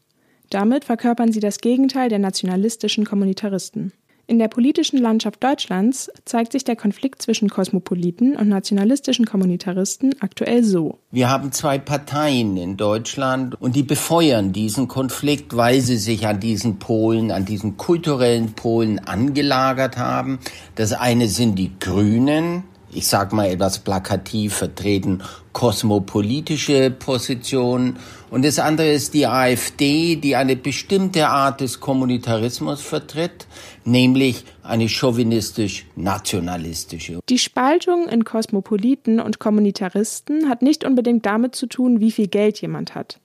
Damit 0.51 0.85
verkörpern 0.85 1.33
sie 1.33 1.41
das 1.41 1.59
Gegenteil 1.59 2.11
der 2.11 2.19
nationalistischen 2.19 3.05
Kommunitaristen. 3.05 3.93
In 4.31 4.39
der 4.39 4.49
politischen 4.49 4.99
Landschaft 4.99 5.43
Deutschlands 5.43 6.11
zeigt 6.27 6.53
sich 6.53 6.63
der 6.63 6.77
Konflikt 6.77 7.23
zwischen 7.23 7.49
Kosmopoliten 7.49 8.37
und 8.37 8.51
nationalistischen 8.51 9.25
Kommunitaristen 9.25 10.15
aktuell 10.21 10.63
so. 10.63 10.99
Wir 11.11 11.31
haben 11.31 11.51
zwei 11.51 11.79
Parteien 11.79 12.59
in 12.59 12.77
Deutschland 12.77 13.59
und 13.59 13.75
die 13.75 13.83
befeuern 13.83 14.53
diesen 14.53 14.87
Konflikt, 14.87 15.57
weil 15.57 15.81
sie 15.81 15.97
sich 15.97 16.27
an 16.27 16.41
diesen 16.41 16.79
Polen, 16.79 17.31
an 17.31 17.47
diesen 17.47 17.79
kulturellen 17.79 18.53
Polen 18.53 18.99
angelagert 18.99 19.97
haben. 19.97 20.41
Das 20.75 20.93
eine 20.93 21.29
sind 21.29 21.59
die 21.59 21.71
Grünen, 21.81 22.65
ich 22.93 23.07
sage 23.07 23.37
mal 23.37 23.49
etwas 23.49 23.79
plakativ 23.81 24.55
vertreten, 24.55 25.23
kosmopolitische 25.53 26.91
Positionen. 26.91 27.99
Und 28.31 28.45
das 28.45 28.59
andere 28.59 28.91
ist 28.91 29.15
die 29.15 29.27
AfD, 29.27 30.17
die 30.17 30.37
eine 30.37 30.57
bestimmte 30.57 31.29
Art 31.29 31.61
des 31.61 31.81
Kommunitarismus 31.81 32.81
vertritt, 32.81 33.47
nämlich 33.85 34.45
eine 34.63 34.89
chauvinistisch-nationalistische. 34.89 37.21
Die 37.29 37.39
Spaltung 37.39 38.09
in 38.09 38.25
Kosmopoliten 38.25 39.21
und 39.21 39.39
Kommunitaristen 39.39 40.49
hat 40.49 40.63
nicht 40.63 40.85
unbedingt 40.85 41.27
damit 41.27 41.55
zu 41.55 41.67
tun, 41.67 42.01
wie 42.01 42.11
viel 42.11 42.29
Geld 42.29 42.59
jemand 42.61 42.95
hat. 42.95 43.21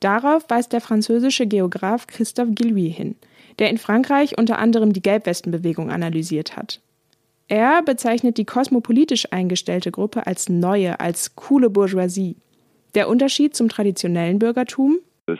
Darauf 0.00 0.44
weist 0.48 0.72
der 0.72 0.80
französische 0.80 1.46
Geograf 1.46 2.06
Christophe 2.06 2.52
Guillouis 2.52 2.96
hin, 2.96 3.16
der 3.58 3.70
in 3.70 3.78
Frankreich 3.78 4.38
unter 4.38 4.58
anderem 4.58 4.92
die 4.92 5.02
Gelbwestenbewegung 5.02 5.90
analysiert 5.90 6.56
hat. 6.56 6.80
Er 7.50 7.82
bezeichnet 7.82 8.38
die 8.38 8.44
kosmopolitisch 8.44 9.32
eingestellte 9.32 9.90
Gruppe 9.90 10.24
als 10.24 10.48
neue, 10.48 11.00
als 11.00 11.34
coole 11.34 11.68
Bourgeoisie. 11.68 12.36
Der 12.94 13.08
Unterschied 13.08 13.56
zum 13.56 13.68
traditionellen 13.68 14.38
Bürgertum? 14.38 14.98
Euh, 15.26 15.34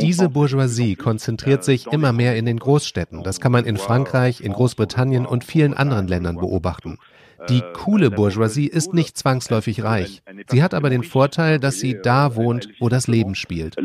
Diese 0.00 0.28
Bourgeoisie 0.28 0.94
konzentriert 0.94 1.64
sich 1.64 1.88
immer 1.88 2.12
mehr 2.12 2.36
in 2.36 2.46
den 2.46 2.60
Großstädten. 2.60 3.24
Das 3.24 3.40
kann 3.40 3.50
man 3.50 3.64
in 3.64 3.76
Frankreich, 3.76 4.40
in 4.40 4.52
Großbritannien 4.52 5.26
und 5.26 5.42
vielen 5.42 5.74
anderen 5.74 6.06
Ländern 6.06 6.36
beobachten. 6.36 6.98
Die 7.48 7.62
coole 7.72 8.10
Bourgeoisie 8.10 8.66
ist 8.66 8.94
nicht 8.94 9.16
zwangsläufig 9.16 9.82
reich. 9.82 10.22
Sie 10.48 10.62
hat 10.62 10.74
aber 10.74 10.90
den 10.90 11.02
Vorteil, 11.02 11.58
dass 11.58 11.80
sie 11.80 12.00
da 12.02 12.36
wohnt, 12.36 12.68
wo 12.80 12.88
das 12.88 13.08
Leben 13.08 13.34
spielt. 13.34 13.76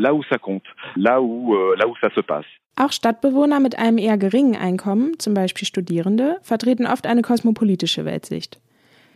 Auch 2.78 2.92
Stadtbewohner 2.92 3.60
mit 3.60 3.78
einem 3.78 3.98
eher 3.98 4.18
geringen 4.18 4.56
Einkommen, 4.56 5.18
zum 5.18 5.32
Beispiel 5.32 5.66
Studierende, 5.66 6.36
vertreten 6.42 6.86
oft 6.86 7.06
eine 7.06 7.22
kosmopolitische 7.22 8.04
Weltsicht. 8.04 8.60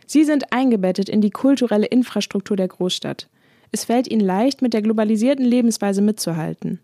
Sie 0.07 0.23
sind 0.23 0.51
eingebettet 0.51 1.07
in 1.09 1.21
die 1.21 1.29
kulturelle 1.29 1.85
Infrastruktur 1.85 2.57
der 2.57 2.67
Großstadt. 2.67 3.29
Es 3.71 3.85
fällt 3.85 4.09
ihnen 4.09 4.25
leicht, 4.25 4.61
mit 4.61 4.73
der 4.73 4.81
globalisierten 4.81 5.45
Lebensweise 5.45 6.01
mitzuhalten. 6.01 6.79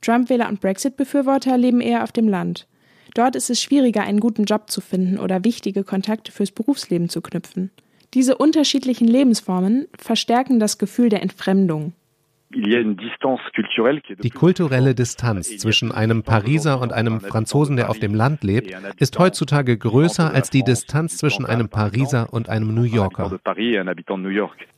Trump-Wähler 0.00 0.48
und 0.48 0.60
Brexit-Befürworter 0.60 1.58
leben 1.58 1.80
eher 1.80 2.02
auf 2.02 2.12
dem 2.12 2.28
Land. 2.28 2.66
Dort 3.14 3.36
ist 3.36 3.50
es 3.50 3.60
schwieriger, 3.60 4.02
einen 4.02 4.20
guten 4.20 4.44
Job 4.44 4.70
zu 4.70 4.80
finden 4.80 5.18
oder 5.18 5.44
wichtige 5.44 5.84
Kontakte 5.84 6.32
fürs 6.32 6.50
Berufsleben 6.50 7.08
zu 7.08 7.20
knüpfen. 7.20 7.70
Diese 8.14 8.36
unterschiedlichen 8.36 9.08
Lebensformen 9.08 9.86
verstärken 9.98 10.60
das 10.60 10.78
Gefühl 10.78 11.08
der 11.08 11.22
Entfremdung. 11.22 11.94
Die 12.54 14.30
kulturelle 14.30 14.94
Distanz 14.94 15.56
zwischen 15.56 15.90
einem 15.90 16.22
Pariser 16.22 16.82
und 16.82 16.92
einem 16.92 17.20
Franzosen, 17.20 17.76
der 17.76 17.88
auf 17.88 17.98
dem 17.98 18.14
Land 18.14 18.44
lebt, 18.44 18.76
ist 18.98 19.18
heutzutage 19.18 19.78
größer 19.78 20.32
als 20.34 20.50
die 20.50 20.62
Distanz 20.62 21.16
zwischen 21.16 21.46
einem 21.46 21.70
Pariser 21.70 22.28
und 22.30 22.50
einem 22.50 22.74
New 22.74 22.82
Yorker. 22.82 23.38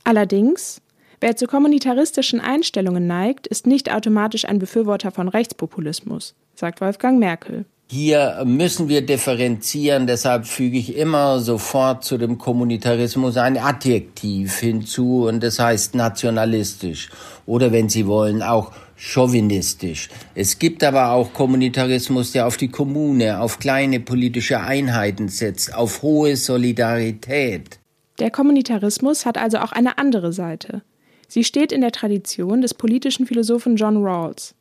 Allerdings, 0.05 0.81
wer 1.19 1.35
zu 1.35 1.47
kommunitaristischen 1.47 2.39
Einstellungen 2.39 3.07
neigt, 3.07 3.45
ist 3.47 3.67
nicht 3.67 3.93
automatisch 3.93 4.45
ein 4.45 4.59
Befürworter 4.59 5.11
von 5.11 5.27
Rechtspopulismus, 5.27 6.33
sagt 6.53 6.79
Wolfgang 6.79 7.19
Merkel. 7.19 7.65
Hier 7.87 8.41
müssen 8.45 8.89
wir 8.89 9.05
differenzieren, 9.05 10.07
deshalb 10.07 10.47
füge 10.47 10.77
ich 10.77 10.97
immer 10.97 11.39
sofort 11.39 12.03
zu 12.03 12.17
dem 12.17 12.39
Kommunitarismus 12.39 13.37
ein 13.37 13.59
Adjektiv 13.59 14.57
hinzu 14.57 15.27
und 15.27 15.43
das 15.43 15.59
heißt 15.59 15.93
nationalistisch 15.93 17.11
oder 17.45 17.71
wenn 17.71 17.87
Sie 17.87 18.07
wollen 18.07 18.41
auch 18.41 18.71
chauvinistisch. 18.95 20.09
Es 20.33 20.57
gibt 20.57 20.83
aber 20.83 21.11
auch 21.11 21.31
Kommunitarismus, 21.33 22.31
der 22.31 22.47
auf 22.47 22.57
die 22.57 22.69
Kommune, 22.69 23.39
auf 23.39 23.59
kleine 23.59 23.99
politische 23.99 24.61
Einheiten 24.61 25.29
setzt, 25.29 25.75
auf 25.75 26.01
hohe 26.01 26.37
Solidarität. 26.37 27.79
Der 28.17 28.31
Kommunitarismus 28.31 29.27
hat 29.27 29.37
also 29.37 29.59
auch 29.59 29.73
eine 29.73 29.99
andere 29.99 30.33
Seite. 30.33 30.81
Sie 31.27 31.43
steht 31.43 31.71
in 31.71 31.81
der 31.81 31.91
Tradition 31.91 32.61
des 32.61 32.73
politischen 32.73 33.27
Philosophen 33.27 33.75
John 33.75 33.97
Rawls. 33.97 34.55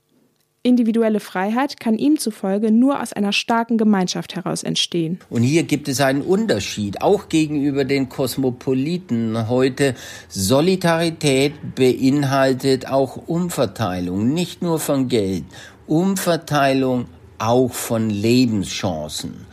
Individuelle 0.67 1.21
Freiheit 1.21 1.79
kann 1.79 1.99
ihm 1.99 2.19
zufolge 2.19 2.73
nur 2.73 3.03
aus 3.03 3.13
einer 3.13 3.35
starken 3.35 3.77
Gemeinschaft 3.77 4.35
heraus 4.35 4.63
entstehen. 4.63 5.19
Und 5.29 5.43
hier 5.43 5.65
gibt 5.65 5.89
es 5.89 6.01
einen 6.01 6.23
Unterschied, 6.23 7.03
auch 7.03 7.29
gegenüber 7.29 7.85
den 7.85 8.09
Kosmopoliten 8.09 9.51
heute. 9.51 9.95
Solidarität 10.31 11.53
beinhaltet 11.75 12.89
auch 12.89 13.29
Umverteilung, 13.29 14.33
nicht 14.33 14.63
nur 14.63 14.79
von 14.79 15.09
Geld, 15.09 15.45
Umverteilung 15.87 17.09
auch 17.37 17.75
von 17.75 18.09
Lebenschancen. 18.09 19.45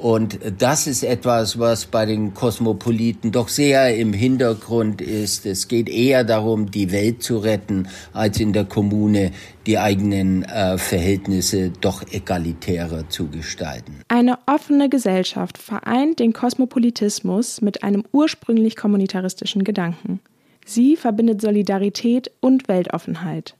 Und 0.00 0.38
das 0.58 0.86
ist 0.86 1.02
etwas, 1.02 1.58
was 1.58 1.84
bei 1.84 2.06
den 2.06 2.32
Kosmopoliten 2.32 3.32
doch 3.32 3.48
sehr 3.48 3.94
im 3.94 4.14
Hintergrund 4.14 5.02
ist. 5.02 5.44
Es 5.44 5.68
geht 5.68 5.90
eher 5.90 6.24
darum, 6.24 6.70
die 6.70 6.90
Welt 6.90 7.22
zu 7.22 7.36
retten, 7.36 7.86
als 8.14 8.40
in 8.40 8.54
der 8.54 8.64
Kommune 8.64 9.32
die 9.66 9.78
eigenen 9.78 10.44
äh, 10.44 10.78
Verhältnisse 10.78 11.70
doch 11.82 12.02
egalitärer 12.10 13.10
zu 13.10 13.28
gestalten. 13.28 14.00
Eine 14.08 14.38
offene 14.46 14.88
Gesellschaft 14.88 15.58
vereint 15.58 16.18
den 16.18 16.32
Kosmopolitismus 16.32 17.60
mit 17.60 17.82
einem 17.82 18.04
ursprünglich 18.10 18.76
kommunitaristischen 18.76 19.64
Gedanken. 19.64 20.20
Sie 20.64 20.96
verbindet 20.96 21.42
Solidarität 21.42 22.30
und 22.40 22.68
Weltoffenheit. 22.68 23.54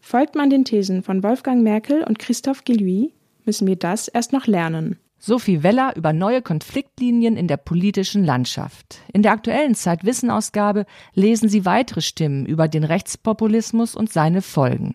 Folgt 0.00 0.34
man 0.34 0.50
den 0.50 0.64
Thesen 0.64 1.04
von 1.04 1.22
Wolfgang 1.22 1.62
Merkel 1.62 2.02
und 2.02 2.18
Christophe 2.18 2.62
Guillouis, 2.64 3.10
müssen 3.44 3.68
wir 3.68 3.76
das 3.76 4.08
erst 4.08 4.32
noch 4.32 4.48
lernen. 4.48 4.98
Sophie 5.18 5.62
Weller 5.62 5.96
über 5.96 6.12
neue 6.12 6.42
Konfliktlinien 6.42 7.36
in 7.36 7.48
der 7.48 7.56
politischen 7.56 8.24
Landschaft. 8.24 9.00
In 9.12 9.22
der 9.22 9.32
aktuellen 9.32 9.74
Zeitwissenausgabe 9.74 10.84
lesen 11.14 11.48
Sie 11.48 11.64
weitere 11.64 12.02
Stimmen 12.02 12.44
über 12.44 12.68
den 12.68 12.84
Rechtspopulismus 12.84 13.94
und 13.94 14.12
seine 14.12 14.42
Folgen. 14.42 14.94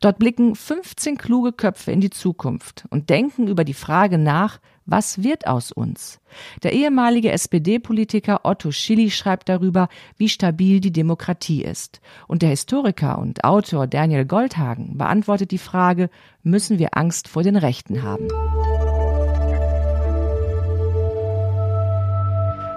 Dort 0.00 0.18
blicken 0.18 0.54
15 0.54 1.16
kluge 1.16 1.52
Köpfe 1.52 1.92
in 1.92 2.00
die 2.00 2.10
Zukunft 2.10 2.84
und 2.90 3.08
denken 3.08 3.48
über 3.48 3.64
die 3.64 3.74
Frage 3.74 4.18
nach, 4.18 4.60
was 4.86 5.22
wird 5.22 5.46
aus 5.46 5.72
uns? 5.72 6.20
Der 6.62 6.74
ehemalige 6.74 7.32
SPD-Politiker 7.32 8.40
Otto 8.44 8.70
Schilly 8.70 9.10
schreibt 9.10 9.48
darüber, 9.48 9.88
wie 10.18 10.28
stabil 10.28 10.80
die 10.80 10.92
Demokratie 10.92 11.62
ist. 11.62 12.02
Und 12.28 12.42
der 12.42 12.50
Historiker 12.50 13.18
und 13.18 13.44
Autor 13.44 13.86
Daniel 13.86 14.26
Goldhagen 14.26 14.98
beantwortet 14.98 15.52
die 15.52 15.58
Frage, 15.58 16.10
müssen 16.42 16.78
wir 16.78 16.98
Angst 16.98 17.28
vor 17.28 17.42
den 17.42 17.56
Rechten 17.56 18.02
haben? 18.02 18.28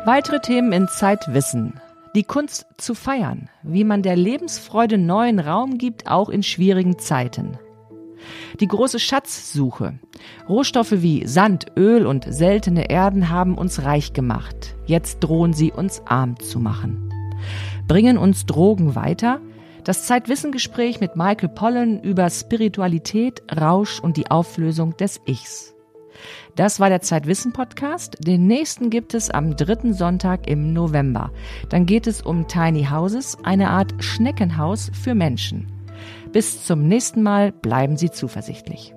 Weitere 0.07 0.39
Themen 0.39 0.71
in 0.71 0.87
Zeitwissen. 0.87 1.81
Die 2.15 2.23
Kunst 2.23 2.65
zu 2.77 2.95
feiern, 2.95 3.49
wie 3.61 3.83
man 3.83 4.03
der 4.03 4.15
Lebensfreude 4.15 4.97
neuen 4.97 5.37
Raum 5.37 5.77
gibt, 5.77 6.09
auch 6.09 6.29
in 6.29 6.43
schwierigen 6.43 6.97
Zeiten. 6.97 7.57
Die 8.61 8.69
große 8.69 8.99
Schatzsuche. 8.99 9.99
Rohstoffe 10.47 11.01
wie 11.01 11.27
Sand, 11.27 11.65
Öl 11.75 12.07
und 12.07 12.23
seltene 12.23 12.89
Erden 12.89 13.27
haben 13.29 13.57
uns 13.57 13.83
reich 13.83 14.13
gemacht. 14.13 14.77
Jetzt 14.85 15.19
drohen 15.25 15.51
sie 15.51 15.73
uns 15.73 16.01
arm 16.05 16.39
zu 16.39 16.61
machen. 16.61 17.13
Bringen 17.85 18.17
uns 18.17 18.45
Drogen 18.45 18.95
weiter? 18.95 19.41
Das 19.83 20.05
Zeitwissengespräch 20.05 21.01
mit 21.01 21.17
Michael 21.17 21.49
Pollen 21.49 22.01
über 22.01 22.29
Spiritualität, 22.29 23.43
Rausch 23.59 23.99
und 23.99 24.15
die 24.15 24.31
Auflösung 24.31 24.95
des 24.95 25.19
Ichs. 25.25 25.76
Das 26.55 26.79
war 26.79 26.89
der 26.89 27.01
Zeitwissen 27.01 27.53
Podcast. 27.53 28.17
Den 28.19 28.47
nächsten 28.47 28.89
gibt 28.89 29.13
es 29.13 29.29
am 29.29 29.55
dritten 29.55 29.93
Sonntag 29.93 30.47
im 30.47 30.73
November. 30.73 31.31
Dann 31.69 31.85
geht 31.85 32.07
es 32.07 32.21
um 32.21 32.47
Tiny 32.47 32.85
Houses, 32.85 33.37
eine 33.43 33.69
Art 33.69 33.93
Schneckenhaus 33.99 34.91
für 34.93 35.15
Menschen. 35.15 35.67
Bis 36.31 36.65
zum 36.65 36.87
nächsten 36.87 37.23
Mal 37.23 37.51
bleiben 37.51 37.97
Sie 37.97 38.11
zuversichtlich. 38.11 38.93